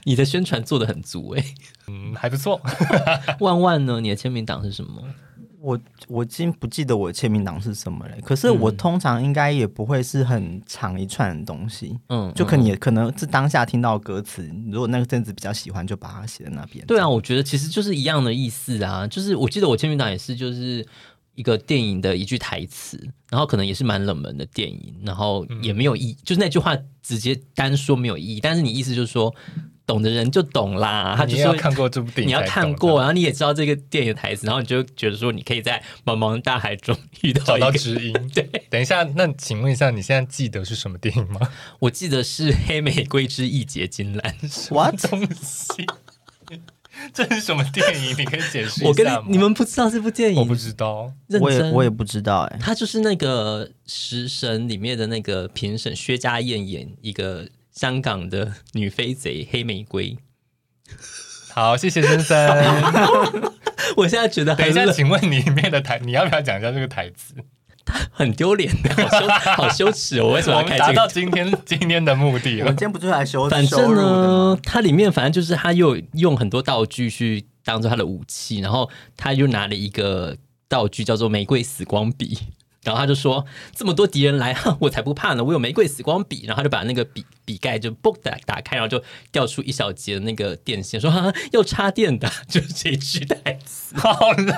[0.03, 1.45] 你的宣传做的很足诶。
[1.87, 2.61] 嗯，还不错。
[3.39, 4.01] 万万呢？
[4.01, 5.01] 你的签名档是什么？
[5.63, 16.85] 我我已经不记得我的签名档是什么了，可是我通常应该也不会是很长一串的东西，嗯，就可能也可能是当下听到歌词，如果那个阵子比较喜欢，就把它写在那边。
[16.87, 20.87] 对啊，我觉得其实就是一样的意思啊，就是我记得我签名档也是就是
[21.35, 29.35] 一个电影的一句台词，然后可能也是蛮冷门的电影，然后也没有意义，就是那句话直接单说没有意义，但是你意思就是说。
[29.91, 38.13] 懂的人就懂啦，他就说看过这部电影，你要看过，然后你也知道这个电影的台词，然后你就觉得说你可以在茫茫大海中遇到找到知音。
[38.33, 41.41] 对，等一下，那请问一下，你现在记得是什么电影吗？
[41.81, 44.37] 我记得是《黑玫瑰之一结金兰》。
[44.49, 45.85] 什么东西？
[47.13, 48.11] 这是什么电影？
[48.17, 48.89] 你可以解释一下吗？
[48.91, 50.39] 我跟你，你们不知道这部电影？
[50.39, 52.43] 我不知道，我也我也不知道。
[52.53, 57.49] 哎，他就是那个《食神》里面的那个评审薛家燕演一个。
[57.71, 60.17] 香港的女飞贼黑玫瑰，
[61.55, 62.49] 好，谢谢先生。
[63.97, 67.35] 我现在觉得，等一下，请问你里面的台，你要不要讲一下这个台词？
[68.13, 70.23] 很丢脸的，好羞， 好羞耻。
[70.23, 70.93] 我为什么要开这个？
[70.93, 72.67] 达到今天今天的目的了。
[72.67, 73.49] 我今天不就来羞？
[73.49, 77.47] 反正呢，它里面反正就是他又用很多道具去。
[77.63, 80.35] 当做他的武器，然后他又拿了一个
[80.67, 82.37] 道具叫做玫瑰死光笔。
[82.83, 83.45] 然后他就说
[83.77, 85.45] ：“这么多敌人来， 我才不怕呢！
[85.45, 92.31] 我有玫瑰死光笔。”然后他就把那个笔笔盖就嘣打打开，然后就掉出一小节的那个电线，说：“哈哈，要插电的。
[92.49, 94.57] ”就是这一句台词，好烂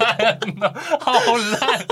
[0.61, 1.13] 啊，好
[1.61, 1.87] 烂！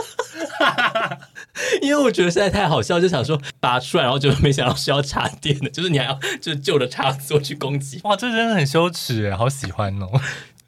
[1.82, 8.00] 因为我觉得实在太好笑，就想说拔出来，然后就没想到是要插电的，就是你还要就是就着插座去攻击。
[8.04, 10.08] 哇，这真的很羞耻，好喜欢哦！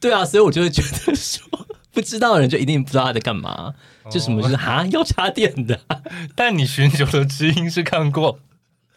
[0.01, 3.75] 对啊，所以我就会觉得说，不知道的人就一定不知道他在干嘛。
[4.11, 5.81] 就什么就是哈要插电的，
[6.35, 8.39] 但你寻求的知音是看过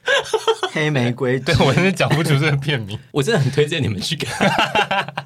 [0.71, 5.25] 黑玫瑰，对我真的讲不出这个片名， 我真的很推荐你们去看。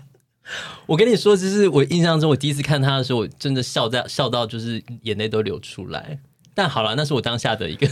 [0.87, 6.19] 我跟你说，就是我印象中我第一次看他的时候，我真的笑在笑到就是眼泪都流出来。
[6.55, 7.87] 但好了，那是我当下的一个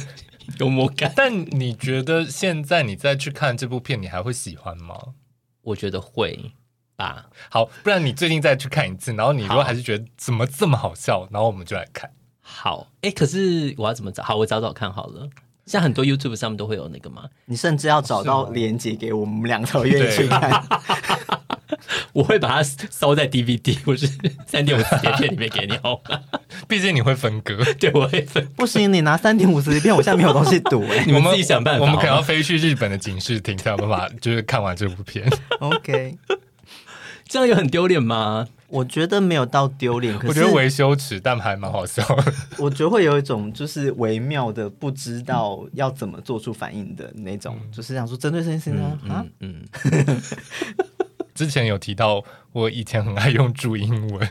[0.59, 1.13] 幽默感。
[1.15, 4.95] 但你觉得现在你再去看这部片，你还会喜欢吗？
[5.61, 6.53] 我觉得会。
[6.97, 12.09] 啊，好，不然你最近再去看一次，然后你如果还是觉得怎么这么好笑，然后我们就来看。
[12.41, 14.23] 好，哎，可是我要怎么找？
[14.23, 15.27] 好，我找找看好了。
[15.65, 17.23] 像很多 YouTube 上面都会有那个嘛？
[17.45, 20.63] 你甚至要找到链接给我们两个愿意去看。
[22.13, 24.07] 我会把它烧在 DVD 或是
[24.47, 26.19] 三点五磁碟片里面给你，好吗？
[26.67, 28.43] 毕竟你会分割， 对，我会分。
[28.55, 30.81] 不行，你拿三点五磁碟片，我现在没有东西读。
[30.87, 31.81] 哎，你们自己想办法。
[31.81, 35.29] 我们可能要飞去日本的警视厅才有办法，就是看完这部片。
[35.59, 36.17] OK。
[37.27, 38.47] 这样有很丢脸吗？
[38.69, 42.03] 我觉得没有到丢脸，可是我觉得微羞耻，但还蛮好笑。
[42.59, 48.97] 我觉得会有一种就是微妙的不知道要怎么做出反应的那种，嗯、就是想说针对这件事情啊。
[49.03, 49.65] 嗯，嗯
[50.07, 50.21] 嗯
[51.33, 54.29] 之前有提到我以前很爱用注英文，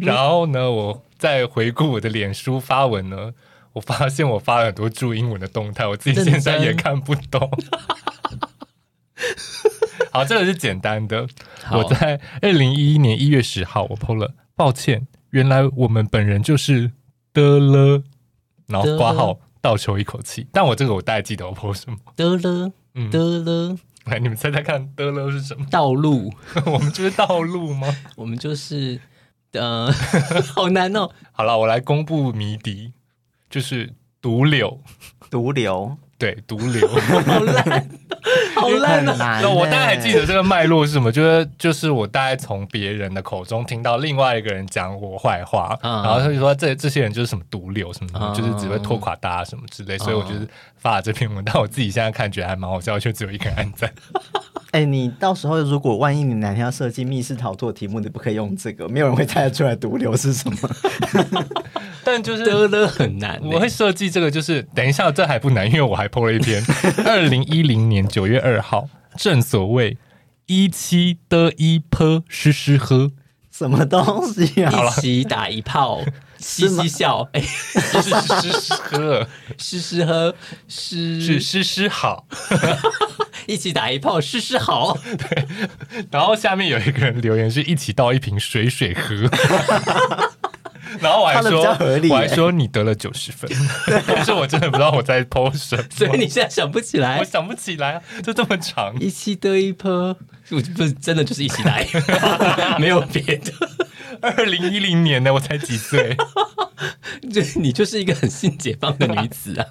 [0.00, 3.32] 然后呢，我在回顾我的脸书发文呢，
[3.74, 7.48] 我发现我发了很多注英文的动态，我自己现在也看不懂。
[10.10, 11.26] 好，这个是简单的。
[11.72, 14.34] 我在二零一一年一月十号，我 po 了。
[14.56, 16.92] 抱歉，原来我们本人就是
[17.32, 18.02] 的了，
[18.66, 20.46] 然后挂号倒抽一口气。
[20.52, 23.76] 但我这个我大概记得我 po 什么的了，嗯的了。
[24.04, 25.64] 来，你们猜猜看，的了是什么？
[25.70, 26.32] 道路？
[26.66, 27.86] 我们就是道路吗？
[28.16, 29.00] 我们就是
[29.52, 29.90] 呃，
[30.54, 31.10] 好难哦。
[31.32, 32.92] 好了，我来公布谜底，
[33.48, 34.82] 就是毒瘤，
[35.30, 35.96] 毒瘤。
[36.20, 36.86] 对，毒瘤，
[37.24, 37.88] 好烂，
[38.54, 39.16] 好烂的。
[39.16, 41.10] 那我大概还记得这个脉络是什么？
[41.10, 49.96] 就是就是我大概从别人的口中听到另外一个人讲我坏话，然后他就说这这些人就是什么毒瘤什么什么，就是只会拖垮大家什么之类。
[49.96, 53.90] 所以我就是发了这篇文，但我自己现在看觉得还蛮好笑，就只有一个人按赞。
[54.72, 60.56] 哎，你到时候如果万一你哪天要设计密室逃脱题目，你不可以用这个，没有人会猜得出来毒瘤是什么。
[62.04, 66.62] 但就是得了很难，我会设计这个，就是等一下这还不难，因为我还 po 了一篇，
[67.04, 69.98] 二零一零年九月二号，正所谓
[70.46, 73.10] 一七的一泼湿湿喝，
[73.50, 74.72] 什么东西啊？
[74.72, 76.00] 一起打一炮，
[76.40, 80.34] 嘻嘻笑，哎，诗诗诗喝，诗诗喝，
[80.68, 81.40] 诗是。
[81.40, 82.26] 诗诗好，
[83.46, 84.96] 一起打一炮，诗诗好。
[85.04, 85.46] 对，
[86.10, 89.14] 然后下面有一个人留言是一起倒一瓶水水喝。
[90.98, 93.48] 然后我还说，欸、我还说你得了九十分，
[94.08, 100.16] 但是我真的不知道我在 po 什么，所以你现在想不起来，我想不起来啊，就这么长，一起得一泼，
[100.48, 101.86] 不是真的就是一起来，
[102.80, 103.52] 没有别的。
[104.36, 106.16] 二零一零年呢，我才几岁，
[107.32, 109.66] 就你就是一个很性解放的女子啊。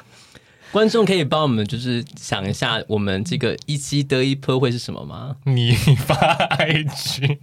[0.72, 5.36] 观众可以帮我们就是想一下，我们这个一期得一波会是什么吗？
[5.44, 6.14] 你发
[6.58, 7.38] IG。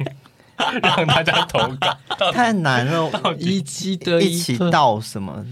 [0.81, 3.11] 让大家投稿，太难了。
[3.37, 5.45] 一期的一起到什么？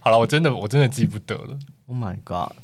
[0.00, 1.58] 好了，我真的我真的记不得了。
[1.86, 2.54] Oh my god！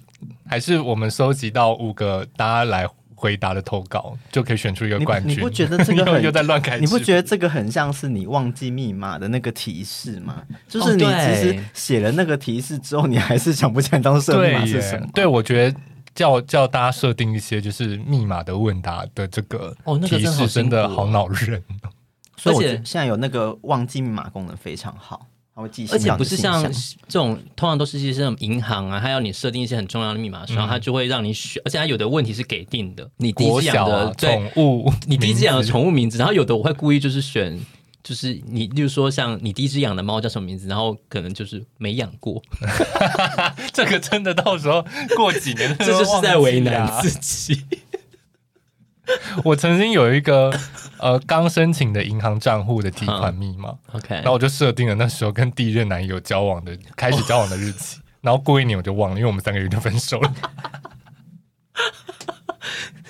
[0.46, 2.86] 还是我们收集到五个大家来
[3.22, 5.30] 回答的投稿，就可以选出一个冠军。
[5.30, 6.76] 你，你不觉得这个 很又在乱开？
[6.80, 10.42] 你不觉得这个很像是你忘记密码的那个提示吗？
[10.66, 15.06] 就是你其实写了那个提示之后，你还是想不起来当时密码是什么？
[15.14, 15.78] 对，我觉得。
[16.14, 21.62] 叫叫大家设定一些就是密码的问答的这个提示，真的好恼人。
[22.44, 25.26] 而且现在有那个忘记密码功能非常好，
[25.62, 25.86] 它会记。
[25.92, 26.62] 而且不是像
[27.08, 31.62] 这种，通常都是一些银行啊，它要你设定一些很重要的密码，然后它就会让你选。
[31.64, 37.58] 而且它有的问题是给定的，你第一只养的宠物，你第一只养的宠物名字，然后有的我会故意就是选。
[38.04, 42.42] 就是你，例如说像你第一只养的猫叫什么名字，然后可能就是没养过，
[43.72, 47.62] 这个真的到时候过几年， 这就是在为难自己。
[49.44, 50.52] 我曾经有一个
[51.02, 60.32] 呃刚申请的银行账户的提款密码，OK，然后我就设定了那时候跟第一任男友交往的开始交往的日期， 然后过一年我就忘了，因为我们三个月就分手了。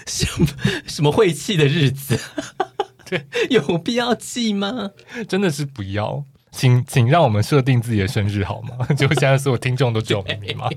[0.07, 0.47] 什么
[0.87, 2.19] 什么晦气的日子？
[3.05, 4.91] 对，有必要记吗？
[5.29, 8.87] 真的是不要，请请让我们设定自己的生日好吗？
[8.97, 10.71] 就现在所有听众都知道秘密吗？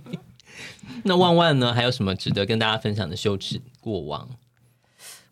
[1.04, 1.74] 那万万呢？
[1.74, 4.28] 还有什么值得跟大家分享的羞耻过往？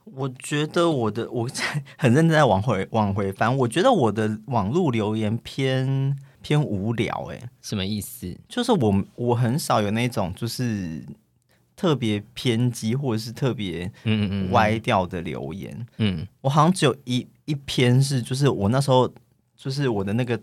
[0.05, 1.63] 我觉得我的我在
[1.97, 8.37] 很认真在往回往回翻，我觉得我的网络留言偏偏无聊，欸，哎，什么意思？
[8.47, 11.03] 就是我我很少有那种就是
[11.75, 19.09] 特别偏激或者是特别嗯嗯歪掉的留言，嗯，嗯，我好像只有一一篇是就是我那时候
[19.55, 20.39] 就是我的那个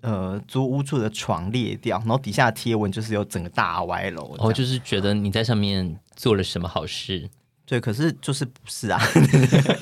[0.00, 7.30] 呃租屋处的床裂掉，然后底下贴文就是有整个大歪楼，哦，就是觉得你在上面做了什么好事。
[7.66, 9.00] 对，可是就是不是啊，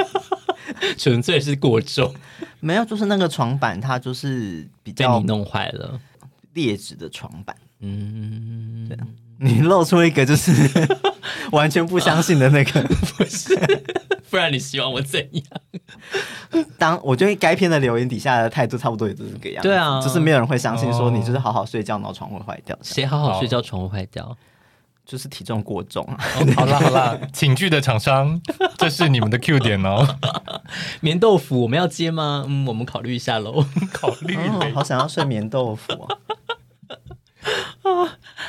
[0.97, 2.12] 纯粹是过重，
[2.61, 6.01] 没有，就是那个床板它就是比较被你弄坏了，
[6.55, 7.55] 劣质的床板。
[7.80, 8.97] 嗯，对，
[9.39, 10.53] 你露出一个就是
[11.53, 12.80] 完全不相信的那个，
[13.18, 13.55] 不是，
[14.30, 15.45] 不然你希望我怎样？
[16.78, 24.35] 当我觉得该篇的留言底下的态度差不多也就是这个样子，对啊，就是没有人会相信说你就是好好睡觉，然后床会坏掉，谁好好睡觉床会坏掉？
[25.07, 26.05] 就是体重过重。
[26.57, 28.41] 好啦 好啦，请剧的厂商，
[28.79, 30.17] 这是你们的 Q 点哦。
[31.01, 32.45] 棉豆腐我们要接吗？
[32.49, 33.65] 嗯，我们考虑一下喽。
[33.93, 36.09] 考虑、哦，好想要睡棉豆腐啊！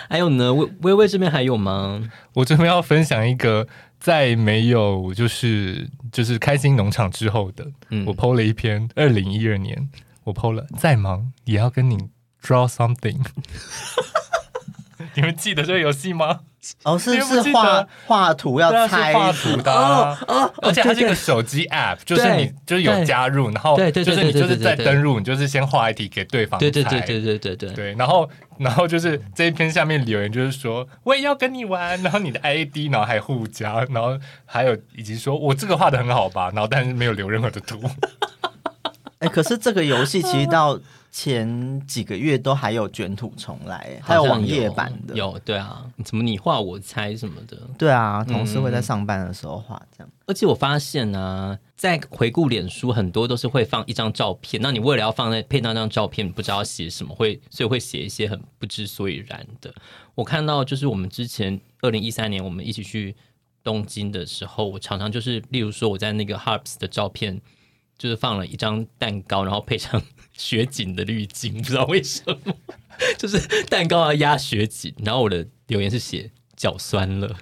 [0.07, 2.01] 还有呢，薇薇薇这边还有吗？
[2.33, 3.67] 我这边要分享一个，
[3.99, 9.89] 在没有就是就是开心农场之后的，嗯、我 PO 了一篇二零一二年，
[10.23, 11.97] 我 PO 了，再忙也要跟你
[12.41, 13.21] draw something。
[15.15, 16.41] 你们记得这个游戏吗？
[16.83, 37.79] 哦，是是画画图要猜画图的，哦哦，而且是一个手机 app，就是你就是有加入，然后，就是你就是在登录，你就是先画一题给对方对对对对对对对，然后然后就是这一篇下面留言就是说我也要跟你玩，然后你的 id，然后还互加，然后还有以及说我这个画的很好吧，然后但是没有留任何的图。
[39.19, 40.79] 哎，可是这个游戏其实到。
[41.17, 50.11] 前几个月都还有卷土重来，还有网页版的，有对啊，怎么你画我猜什么的，对啊，同事会在上班的时候画这样。
[50.25, 59.73] 而且我发现呢、啊，在回顾脸书，很多都是会放一张照片，那你为了要放在配那张照片，不知道写什么，会所以会写一些很不知所以然的。
[60.15, 63.15] 我看到就是我们之前二零一三年我们一起去
[63.63, 67.39] 东京的时候，我常常就是例如说我在那个 Harps 的照片，
[67.97, 70.01] 就是放了一张蛋糕，然后配上。
[70.37, 72.55] 雪景的滤镜，不知道为什么，
[73.17, 77.35] 就是蛋糕要压雪景，然后我的留言是写脚酸了，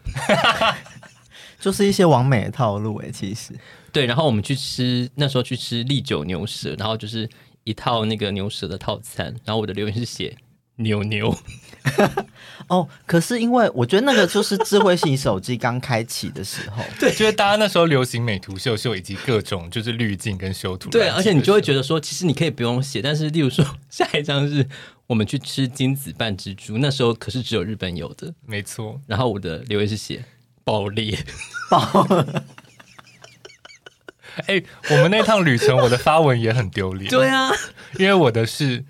[1.60, 3.54] 就是一些完美的套路哎，其实
[3.92, 4.06] 对。
[4.06, 7.30] 然后我们去吃，那时候去吃利酒牛舌，然后就是
[7.64, 10.36] 一套那个牛舌的套餐，然后我的留言是写
[10.78, 11.38] 牛牛。
[12.70, 24.66] 哦，可是因为我觉得那个就是智慧型手机刚开启的时候， 对，就是大家那时候流行美图秀秀以及各种就是滤镜跟修图，对，而且你就会觉得说，其实你可以不用写，但是例如说下一张是
[25.08, 29.02] 我们去吃金子半蜘蛛，那时候可是只有日本有的，没错。
[29.08, 30.24] 然后我的留言是写
[30.64, 31.20] 爆裂
[31.70, 32.08] 爆，
[34.48, 37.52] 哎、欸，我们那趟旅程我的发文也很丢脸，对啊，
[38.00, 38.86] 因为我的是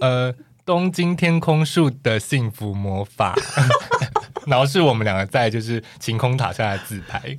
[0.00, 0.34] 呃。
[0.64, 3.34] 东京天空树的幸福魔法，
[4.46, 7.36] 然后是我们两个在就是晴空塔下来自拍，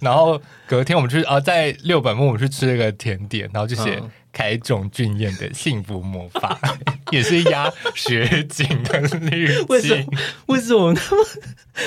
[0.00, 4.02] 然后隔天我们去啊在六本木我们去吃了个甜点，然后就写
[4.32, 6.58] 凯种俊彦的幸福魔法，
[7.12, 9.66] 也是压雪景的滤镜。
[9.68, 10.06] 为什么？
[10.46, 11.26] 为什么那么？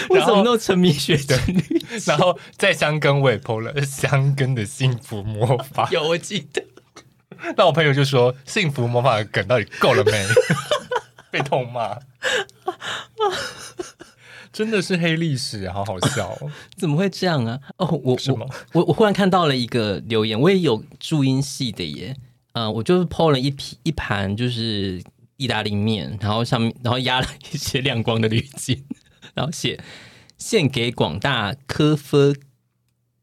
[0.10, 2.00] 为什么那么沉迷雪景滤镜？
[2.06, 6.64] 然后在香根我也 po 了香根的幸福魔法，有我记得。
[7.58, 10.12] 那我朋友就说：“幸福魔法的梗到底够了没？”
[11.32, 11.96] 被痛骂，
[14.52, 16.52] 真的是黑历史，好好笑哦！
[16.76, 17.60] 怎么会这样啊？
[17.78, 18.50] 哦，我我？
[18.74, 22.16] 我我忽然看到了一个留言，我也有注音系的耶。
[22.54, 25.00] 嗯、呃，我就是 po 了一批一盘，就是
[25.38, 28.84] 意大利面，然后上面然后压了一些亮光的滤镜，
[29.36, 29.80] 然后写
[30.40, 32.36] 献给广大科夫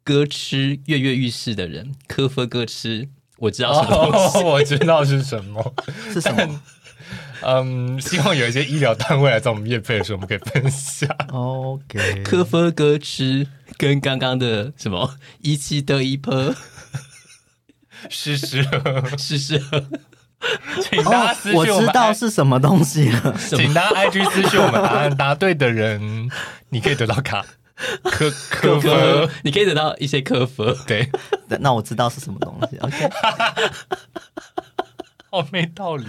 [0.05, 3.09] 哥吃跃跃欲试的人，科夫哥吃。
[3.39, 5.75] 我知道什么东西，哦， 我知道是什么，
[6.13, 6.61] 是什么？
[7.43, 11.09] 嗯，希望有一些医疗单位来找我们验配的时候，我们可以分享。
[11.31, 16.55] OK，科夫歌吃跟刚刚的什么一期得一波，
[18.09, 19.85] 试试喝，试试喝，
[20.83, 26.29] 请大家私讯我，我知道是什么东西了，请大家 IG 私讯我们答案答对的人，
[26.71, 27.45] 你可以得到卡。
[28.03, 31.09] 科科科，你可以得到一些科科，对，
[31.61, 32.77] 那我知道是什么东西。
[32.79, 33.09] OK，
[35.31, 36.07] 好没道理。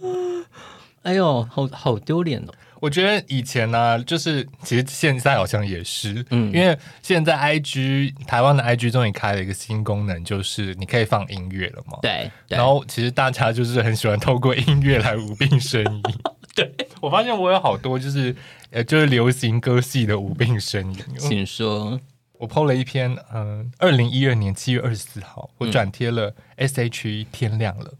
[1.02, 2.52] 哎呦，好好丢脸哦！
[2.80, 11.98] 我觉得以前呢、啊，就是其实现在好像也是，嗯，因为现在 IG 台湾的 IG 终于开了一个新功能，就是你可以放音乐了嘛。
[12.02, 12.30] 对。
[12.48, 16.02] 对然后其实大家就是很喜欢透过音乐来无病呻吟。
[16.54, 16.74] 对。
[17.00, 18.34] 我发现我有好多就是
[18.70, 20.96] 呃就是流行歌系的无病呻吟。
[21.18, 22.00] 请说。
[22.38, 27.94] 我 PO 了一篇，嗯、呃，二零一二年七月二十四号，我转贴了 SHE 天亮了，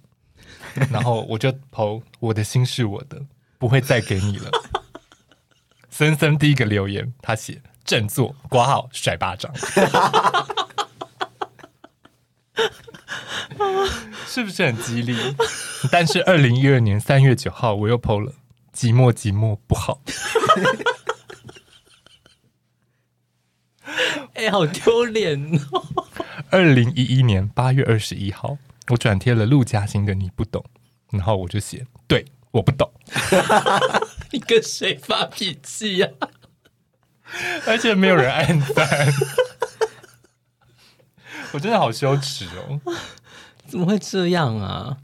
[0.75, 3.23] 嗯、然后我就 PO 我的心是我的。
[3.59, 4.51] 不会再给你了。
[5.89, 9.51] 森森第一个留言，他写振作挂号甩巴掌，
[14.27, 15.17] 是不是很激励？
[15.91, 18.35] 但是二零一二年三月九号，我又 PO 了
[18.77, 20.03] 寂寞寂寞不好。
[24.35, 25.41] 哎、欸，好丢脸
[25.73, 26.07] 哦！
[26.51, 28.59] 二零一一年八月二十一号，
[28.89, 30.63] 我转贴了陆嘉欣的你不懂，
[31.11, 32.27] 然后我就写对。
[32.53, 32.91] 我不懂，
[34.33, 36.09] 你跟谁发脾气呀？
[37.67, 39.13] 而且没有人按赞，
[41.53, 42.81] 我真的好羞耻哦！
[43.67, 44.97] 怎么会这样啊？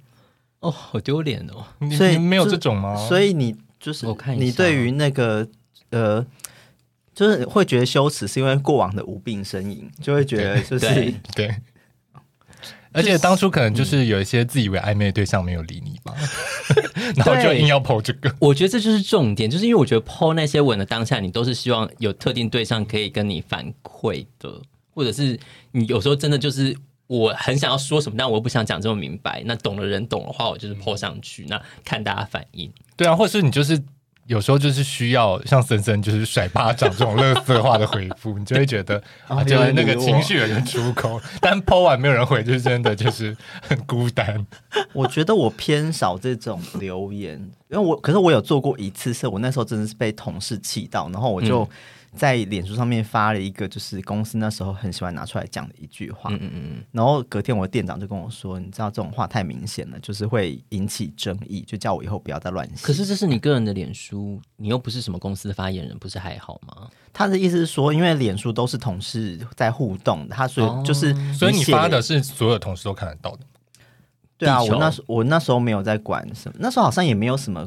[0.62, 1.64] 哦，好丢脸哦！
[1.96, 2.96] 所以你没有这种吗？
[2.96, 5.46] 所以你就是我看你对于那个
[5.90, 6.24] 呃，
[7.14, 11.14] 就是会觉得羞耻，是因为过往的无病呻吟，就会觉得就是对。
[11.36, 11.54] 对
[12.94, 16.14] 而且当初可能就是有一些自以为暧昧的对象没有理你吧，
[16.94, 18.30] 嗯、然后就硬要 po 这个。
[18.38, 24.60] 我觉得这就是重点，就是因为我觉得 po 那些吻的当下，你都是希望有特定对象可以跟你反馈的，
[24.94, 25.40] 或者是
[25.70, 26.76] 你有时候真的就是
[27.18, 29.42] 我很想要说什么，但我又不想讲这么明白。
[29.44, 32.72] 那懂的人懂的话，我就是 po 上去，那看大家反应。
[32.96, 33.82] 对啊，或者是你就是。
[34.28, 44.46] 有时候就是需要像森森就是甩巴掌这种乐色话的回复， 你就会觉得啊，就是那个情绪有点出口， 但 po 完没有人回，就是真的就是很孤单。
[44.94, 47.36] 我觉得我偏少这种留言，
[47.68, 51.64] 因为我可是我有做过一次，是我那时候真的是被同事气到，然后我就。
[51.64, 51.68] 嗯
[52.14, 56.30] 在脸书上面发了一个，就是公司那时候很喜欢拿出来讲的一句话。
[56.30, 56.84] 嗯嗯嗯。
[56.92, 66.88] 然后隔天我的店长就跟我说：“你知道这种话太明显了，就是会引起争议，就叫我以后不要再乱写。”可是这是你个人的脸书，你又不是什么公司的发言人，不是还好吗？
[67.12, 73.46] 他的意思是说，因为脸书都是同事在互动，他所以就是、哦，所以你发的是所有同事都看得到的。
[74.36, 77.66] 对啊，我那时我那时候没有在管什么，那时候好像也没有什么。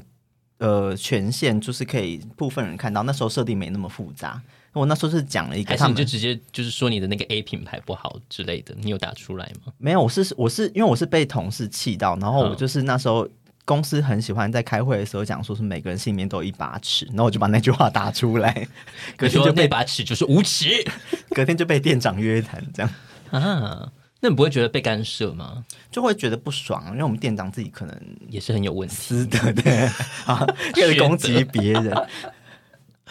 [0.65, 4.41] 呃，权限就是可以部分人看到，那时候设定没那么复杂。
[4.73, 9.71] 我那时候是讲了一个，还是你就直接就是说你的那个 A 品牌不好之类的，你有打出来吗？
[9.77, 13.29] 没有，我是我是因为我是被同事气到，然后我就是那时候
[13.63, 18.67] 公司很喜欢在开会的时候讲说是每个人心里面都有一把尺，然后我就把那句话打出来，
[19.15, 20.69] 隔天就被那把尺就是无耻，
[21.29, 22.91] 隔天就被店长约谈这样
[23.29, 23.91] 啊。
[24.25, 25.63] 那你不会觉得被干涉吗？
[25.91, 27.95] 就会觉得不爽，因为我们店长自己可能
[28.27, 29.87] 也是很有问题的，对
[30.25, 30.43] 啊，
[30.77, 31.95] 为了攻击别人，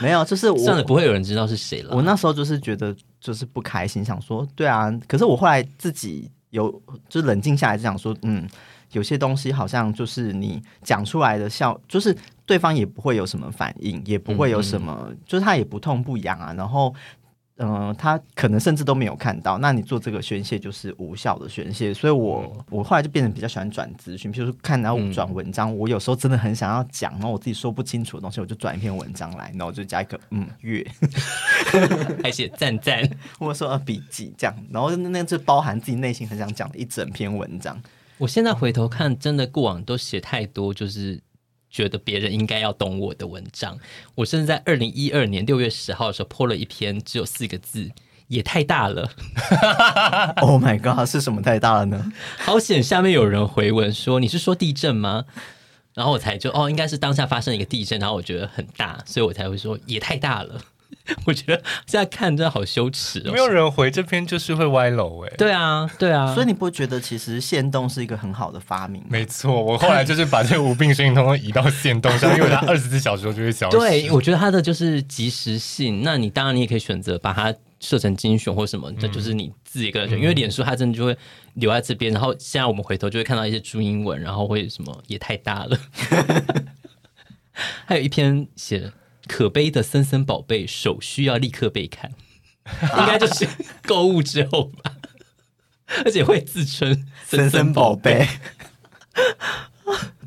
[0.00, 1.94] 没有，就是我算了，不会有人知道是谁了。
[1.94, 8.44] 我那时候就是觉得就是不开心，想说对啊，可是我后来自己有就冷静下来，就想说，嗯，
[8.90, 16.92] 有些东西好像就是你讲出来的笑，就是对方也不会有什么反应，也不会有什么，嗯、就是他也不痛不痒啊，然后。
[17.58, 30.84] 嗯、呃，他可能甚至都没有看到，那你做这个宣泄就是无效的宣泄，所以我我后来就变成比较喜欢转资讯，比如说看到转文章、嗯，我有时候真的很想要讲，然后我自己说不清楚的东西，我就转一篇文章来，然后我就加一个嗯月，
[32.24, 37.80] 还写赞赞， 或者说笔记这样，然后那就包含自己内心很想讲的一整篇文章。
[38.18, 41.20] 我现在回头看，真的过往都写太多，就是。
[41.74, 43.76] 觉得别人应该要懂我的文章，
[44.14, 47.90] 我甚至在二零一二年六月十号的时候 po 了一篇，只有四个字，
[48.28, 49.10] 也太大了。
[50.40, 52.12] Oh my god，是什么太大了呢？
[52.38, 55.24] 好险，下面有人回文说你是说地震吗？
[55.94, 60.60] 然后我才就哦，应该是当下发生了一个地震，然后我觉得很大，所以我才会说也太大了。
[61.26, 63.32] 我觉得现在看真的好羞耻哦！
[63.32, 65.32] 没有人回这篇就是会歪楼哎。
[65.36, 69.04] 对啊，对啊，所以你不会觉得其实限动是一个很好的发明？
[69.08, 73.76] 没错，我后来就是把这个无病呻吟通通移到限动上，因为它 二十四小时就会消失。
[73.76, 76.02] 对，我觉得它的就是及时性。
[76.02, 80.18] 那你当然你也可以选择把它设成精选或什么，这、嗯、就是你自己个人选。
[80.18, 81.14] 因为脸书它真的就会
[81.54, 85.78] 留在这边，然后现在我们回头就会看到一些注英文，然后会什么也太大了。
[87.84, 88.90] 还有一篇写。
[89.26, 92.12] 可悲的森森宝贝，手需要立刻被砍，
[92.82, 93.48] 应该就是
[93.86, 94.96] 购物之后吧，
[96.04, 98.28] 而且会自称森森宝贝，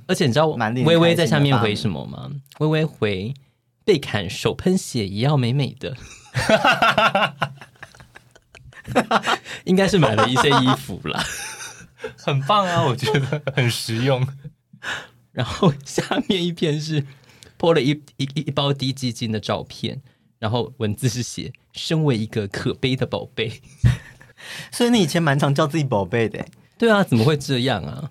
[0.07, 2.31] 而且你知道微微在下面回什么吗？
[2.59, 3.33] 微微回
[3.85, 5.95] 被砍手喷血也要美美的，
[9.65, 11.23] 应该是买了一些衣服啦，
[12.17, 14.27] 很棒啊，我觉得很实用。
[15.31, 17.05] 然后下面一篇是。
[17.57, 20.01] Po 了一一一一包低基金的照片，
[20.39, 23.61] 然后文字是写“身为一个可悲的宝贝”，
[24.71, 26.45] 所以你以前蛮常叫自己宝贝的。
[26.77, 28.09] 对啊，怎么会这样啊？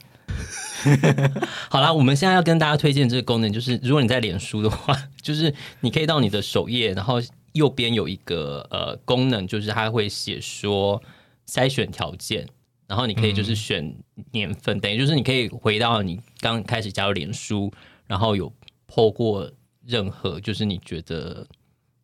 [1.70, 7.20] 好啦，我们现在要跟大家推荐这个功能，就是如果你在脸书的话， 就是你可以到你的首页，然后
[7.52, 11.02] 右边有一个呃功能，就是它会写说
[11.48, 12.46] 筛选条件，
[12.86, 13.96] 然后你可以就是选
[14.32, 17.72] 年份，嗯、等于就是你可以回到你刚开始加入脸书，
[18.06, 18.52] 然后有
[18.96, 19.52] po 过
[19.84, 21.46] 任何就是你觉得。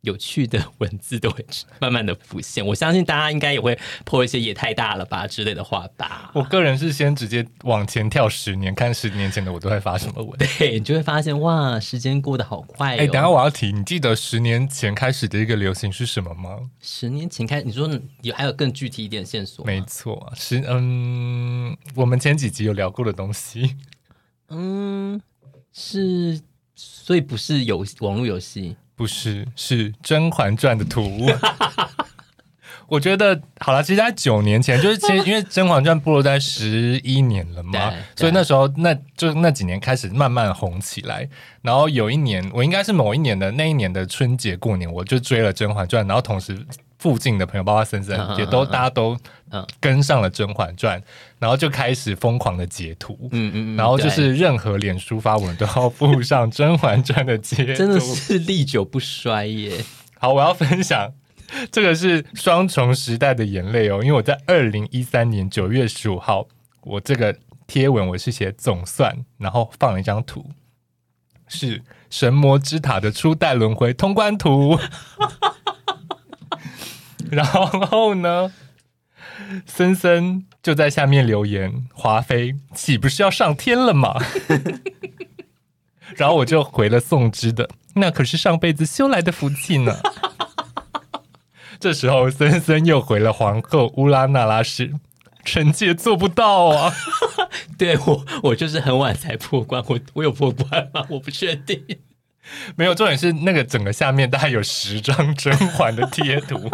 [0.03, 1.45] 有趣的文字都会
[1.79, 3.73] 慢慢的浮现，我相信大家应该也会
[4.03, 6.29] po 一些也太大了吧之类的话吧。
[6.33, 10.37] 我个人是先直接往前跳十年，看十年前的我都会发什么文。
[10.37, 12.99] 对，你就会发现哇，时间过得好快哦。
[12.99, 16.59] 哎，等下我要提，你记得十年前开始的一个流行是什么吗？
[16.81, 17.89] 十年前开，你说
[18.23, 19.63] 有还有更具体一点线索？
[19.63, 23.77] 没错，是嗯，我们前几集有聊过的东西。
[24.49, 25.21] 嗯，
[25.71, 26.41] 是，
[27.03, 28.75] 所以不是游网络游戏。
[28.95, 31.25] 不是，是《甄嬛传》的图。
[32.87, 41.27] 我觉得好了，其实在九年前，就是其实因为《甄嬛传》播了在十一年了嘛，所以那时候那就那几年开始慢慢红起来。
[41.61, 46.65] 然后有一年，我应该是某一年的那一年的春节过年，我就追了《甄嬛传》，然后同时。
[47.03, 49.17] 附近的朋友，包括森森，也都大家都
[49.81, 50.97] 跟上了《甄嬛传》，
[51.37, 59.83] 然后就开始疯狂的截图，嗯嗯，然后就是任何脸书发文都要附上《甄嬛传》的截图， 真的是历久不衰耶。
[60.17, 61.11] 好，我要分享
[61.69, 66.47] 这个是双重时代的眼泪哦，因为我在二零一三年九月十五号，
[66.83, 67.35] 我这个
[67.67, 70.51] 贴文我是写总算，然后放了一张图，
[71.49, 74.79] 是神魔之塔的初代轮回通关图。
[77.31, 78.51] 然后呢，
[79.65, 84.15] 森森就在下面留言：“华妃岂不是要上天了吗？”
[86.15, 89.97] 然后我就回了宋芝的：“那可是上辈子修来的福气呢。
[91.79, 94.93] ”这时候森森又回了皇后乌拉那拉氏
[95.43, 96.93] ：“臣妾做不到啊。
[97.77, 101.05] ”对我，我就是很晚才破关，我我有破关吗？
[101.09, 101.83] 我不确定。
[102.75, 106.69] 没有，重点是那个整个下面大概有十张甄嬛的贴图。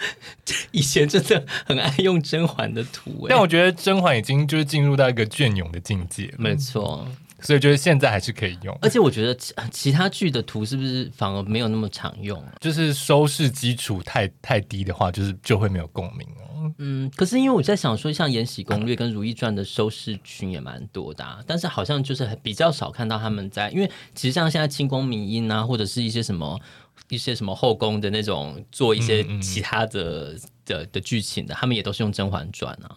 [0.70, 7.06] 以前真的很爱用甄嬛的图，但我觉得甄嬛已经就是进入到一个隽永的境界，没错，
[7.40, 8.76] 所以就是现在还是可以用。
[8.80, 9.36] 而且我觉得
[9.70, 12.42] 其他剧的图是不是反而没有那么常用？
[12.60, 16.72] 就是收视基础太太低的话，就是就会没有共鸣哦。
[16.78, 26.60] 嗯，可是因为我在想说，像《延禧攻略》跟《如懿传》的收视群也蛮多的，啊，但是好像就是比较少看到他们在，因为其实像现在清宫明音啊，或者是一些什么。
[27.08, 32.96] 一些什么后宫的那种做一些其他的、嗯嗯、的的剧情的，他们也都是用《甄嬛传》啊。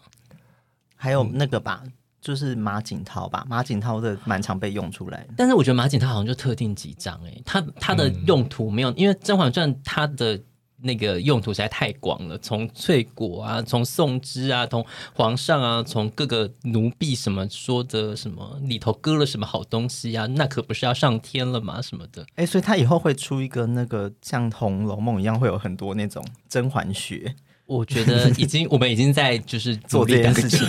[0.96, 5.28] 还有那个吧，嗯、就是马景涛吧，马景涛的蛮常被用出来。
[5.36, 10.40] 但是我觉得马景涛好像就特定几张哎、欸，他他的用途没有，嗯、因为《甄嬛传》他的。
[10.84, 21.82] 那个用途实在太广了，从翠果啊，从宋枝啊，从皇上啊，从各个奴婢什么说的什么里头割了什么好东西啊，那可不是要上天了吗？
[21.82, 27.36] 什么的，哎，所以他以后会出一个那个像《红楼梦》一样，会有很多那种甄嬛学。
[27.68, 30.68] 我觉得已经，我们已经在就是 做这件事情。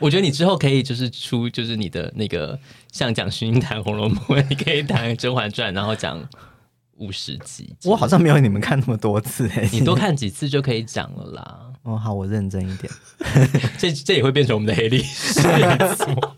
[0.00, 2.58] 我觉得你之后可以就是出就是你的那个
[2.92, 4.18] 像讲薰衣谈《红楼梦》，
[4.48, 6.28] 你 可以谈《甄嬛传》，然后讲。
[6.98, 11.60] 五十集，我好像没有你们看那么多次哎， 你多看几次就可以讲了啦。
[11.82, 12.92] 哦，好，我认真一点。
[13.78, 15.40] 这这也会变成我们的黑历史，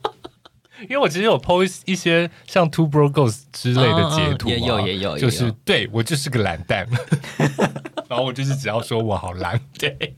[0.88, 6.86] 因为我其实有 post 一些像 Two Broke Girls 之类的截图，也有也有，就是对我就是个懒蛋，
[8.08, 10.14] 然后我就是只要说我好懒，对，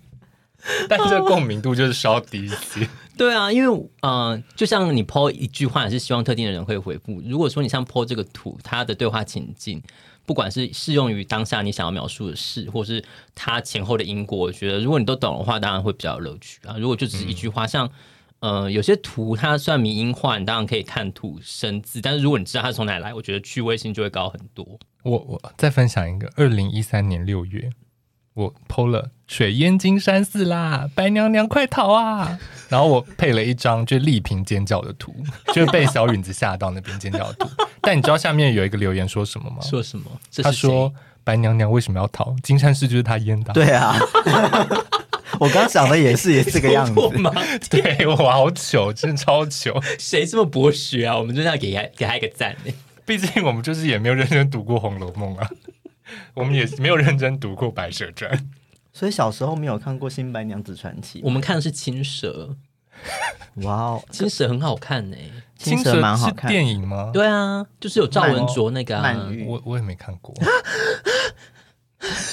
[0.88, 2.88] 但是这个共鸣度就是稍低一些。
[3.16, 7.22] 对啊，因为嗯、呃，就像你 po 一句话，是希望特定的人会回复。
[7.24, 9.82] 如果说你像 po 这个图，它的对话情境。
[10.24, 13.02] 不管是适用于当下你想要描述的事，或是
[13.34, 16.76] 它前后的因果，我觉得如果你都懂的话，当然会比较有乐趣啊。
[16.78, 17.90] 如果就只是一句话，像
[18.40, 24.78] 呃有些图它算迷因化，你当然可以看图生字，但是如果你知道它从哪来，我觉得趣味性就会高很多。
[25.02, 27.70] 我我再分享一个，二零一三年六月。
[28.34, 32.38] 我 PO 了水淹金山寺啦，白娘娘快逃啊！
[32.68, 35.14] 然后我配了一张就丽萍尖叫的图，
[35.54, 37.48] 就是被小允子吓到那边尖叫的图。
[37.82, 39.58] 但你知道下面有一个留言说什么吗？
[39.62, 40.04] 说什么？
[40.42, 42.34] 他说白娘娘为什么要逃？
[42.42, 43.52] 金山寺就是她淹的。
[43.52, 43.94] 对啊，
[45.38, 47.30] 我刚想的也是也是这个样子吗？
[47.68, 49.78] 对，我好糗，真的超糗。
[49.98, 51.18] 谁这么博学啊？
[51.18, 52.56] 我们真的要给他给他一个赞。
[53.04, 55.50] 毕竟我们就是也没有认真读过《红楼梦》啊。
[56.34, 58.30] 我们也没有认真读过《白蛇传》，
[58.92, 61.20] 所以小时候没有看过《新白娘子传奇》。
[61.24, 62.56] 我们看的是《青蛇》，
[63.64, 66.50] 哇哦，青蛇很好看呢、欸，青蛇蛮好看。
[66.50, 67.10] 电影吗？
[67.12, 69.28] 对啊，就是有赵文卓那个啊。
[69.46, 70.34] 我我也没看过。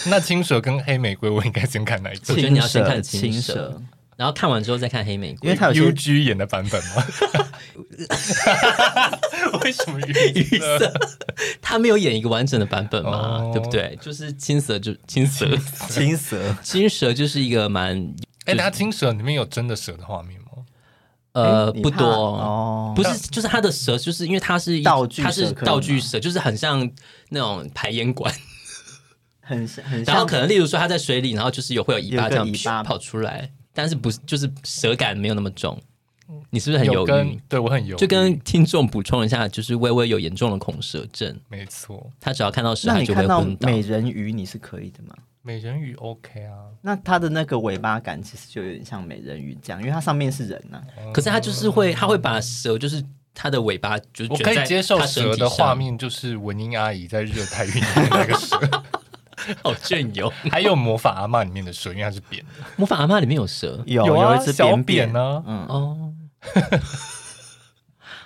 [0.08, 2.34] 那青蛇跟黑玫瑰，我应该先看哪一集？
[2.34, 3.82] 我觉得你要先看青蛇，青蛇
[4.20, 7.06] 然后看完之后再看黑玫瑰，因为他有 U G 演的版本吗？
[9.64, 10.94] 为什么绿色？
[11.62, 13.98] 他没有演一个完整的版本嘛，哦、对不对？
[14.02, 15.48] 就是青蛇就青蛇，
[15.90, 17.96] 青蛇， 青蛇就是一个蛮……
[18.44, 20.48] 哎、欸，他青蛇里面有真的蛇的画面吗？
[21.32, 26.92] 呃，不多哦，不是，就是他的蛇，就是因为它是道具，它是道具蛇，就是很像
[27.30, 28.34] 那种排烟管，
[29.40, 30.14] 很很像。
[30.14, 35.80] 然后可能例如说它在水里，然后就是有会有尾巴这样跑出来，但是不是就是蛇感没有那么重。
[36.52, 37.42] 你是不是很犹豫？
[37.48, 38.00] 对我很犹豫。
[38.00, 42.08] 就跟听众补充一下，就是微微有严重的恐蛇症，没错。
[42.20, 45.16] 他只要看到蛇，那你看到美人鱼，你是可以的吗？
[45.42, 51.10] 美人鱼 OK 啊，那它的那个尾巴感其实就有点像美人鱼这样，因为它上面是人呐、啊。
[51.12, 53.04] 可是它就是会，它会把蛇，就是
[53.34, 58.60] 它的尾巴，就是我可以接受蛇的画面，就是文英阿姨在热带雨林的那个蛇，
[59.64, 60.32] 好隽永。
[60.52, 62.66] 还有魔法阿妈里面的蛇，因为它是扁的。
[62.76, 65.44] 魔法阿妈里面有蛇，有有啊，有一只扁扁呢。
[65.46, 66.14] 嗯哦。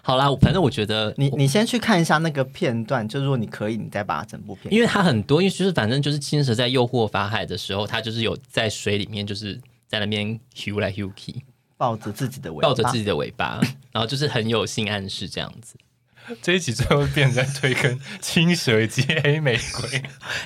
[0.06, 9.58] 好啦，反正我觉得你你先去看一下那个片段，就如果你可以，你再把它整部片，因为它很多，因为就是反正就是青蛇在诱惑法海的时候，它就是有在水里面，就是
[9.88, 11.34] 在那边游来游去，
[11.78, 13.62] 抱着自己的尾巴，抱着自己的尾巴，
[13.94, 15.76] 然后就是很有性暗示这样子。
[16.42, 20.04] 这一集最后变成在推跟青蛇以及黑玫瑰，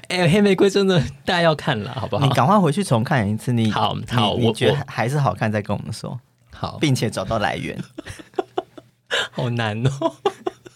[0.10, 2.26] 哎、欸，黑玫瑰真的大家要看了，好不好？
[2.26, 6.20] 你赶快回去重看一次，你好好，你，你觉得还是好看，再跟我们说
[6.52, 7.78] 好，并且找到来源。
[9.32, 10.16] 好难哦，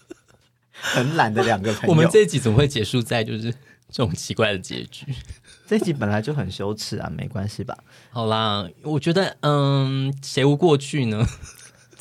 [0.72, 1.88] 很懒的两个朋友。
[1.90, 3.52] 我们这一集怎么会结束在就是
[3.90, 5.06] 这种奇怪的结局？
[5.66, 7.76] 这一集本来就很羞耻啊，没关系吧？
[8.10, 11.26] 好啦，我觉得嗯，谁无过去呢？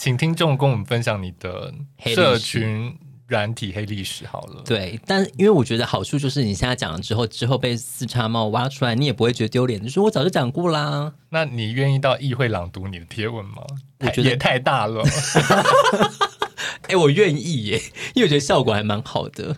[0.03, 1.71] 请听众跟我们分享你的
[2.07, 2.97] 社群
[3.27, 4.63] 软体黑历史好了。
[4.65, 11.13] 对，但因为我觉得好处就是你现在讲了之后，之后被四叉猫挖出来，你也不会觉得丢脸，就说我早就讲过啦。
[11.29, 13.61] 那你愿意到议会朗读你的贴文吗？
[13.99, 15.03] 我觉得也太大了。
[16.89, 17.79] 哎、欸，我愿意耶，
[18.15, 19.57] 因为我觉得效果还蛮好的。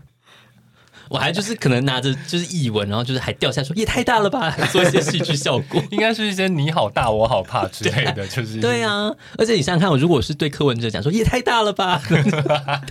[1.14, 9.14] 我还就是可能拿着就是译文，然后就是还掉下来说也太大了吧，还 做一些戏剧效果， 应该是一些你好大我好怕之类的， 就是对啊。
[9.38, 12.02] 而且你想想看，我如果是对柯文哲讲说也太大了吧，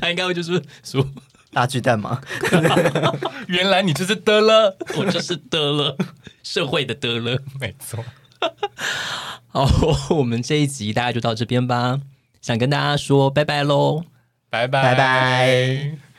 [0.01, 1.05] 他应该会就是说
[1.53, 2.21] 大巨蛋吗？
[3.49, 5.97] 原来你就是得了，我就是得了，
[6.45, 8.05] 社会的得了，没错。
[9.49, 9.69] 好，
[10.11, 11.99] 我们这一集大概就到这边吧，
[12.41, 14.05] 想跟大家说拜拜喽，
[14.49, 16.12] 拜拜拜拜。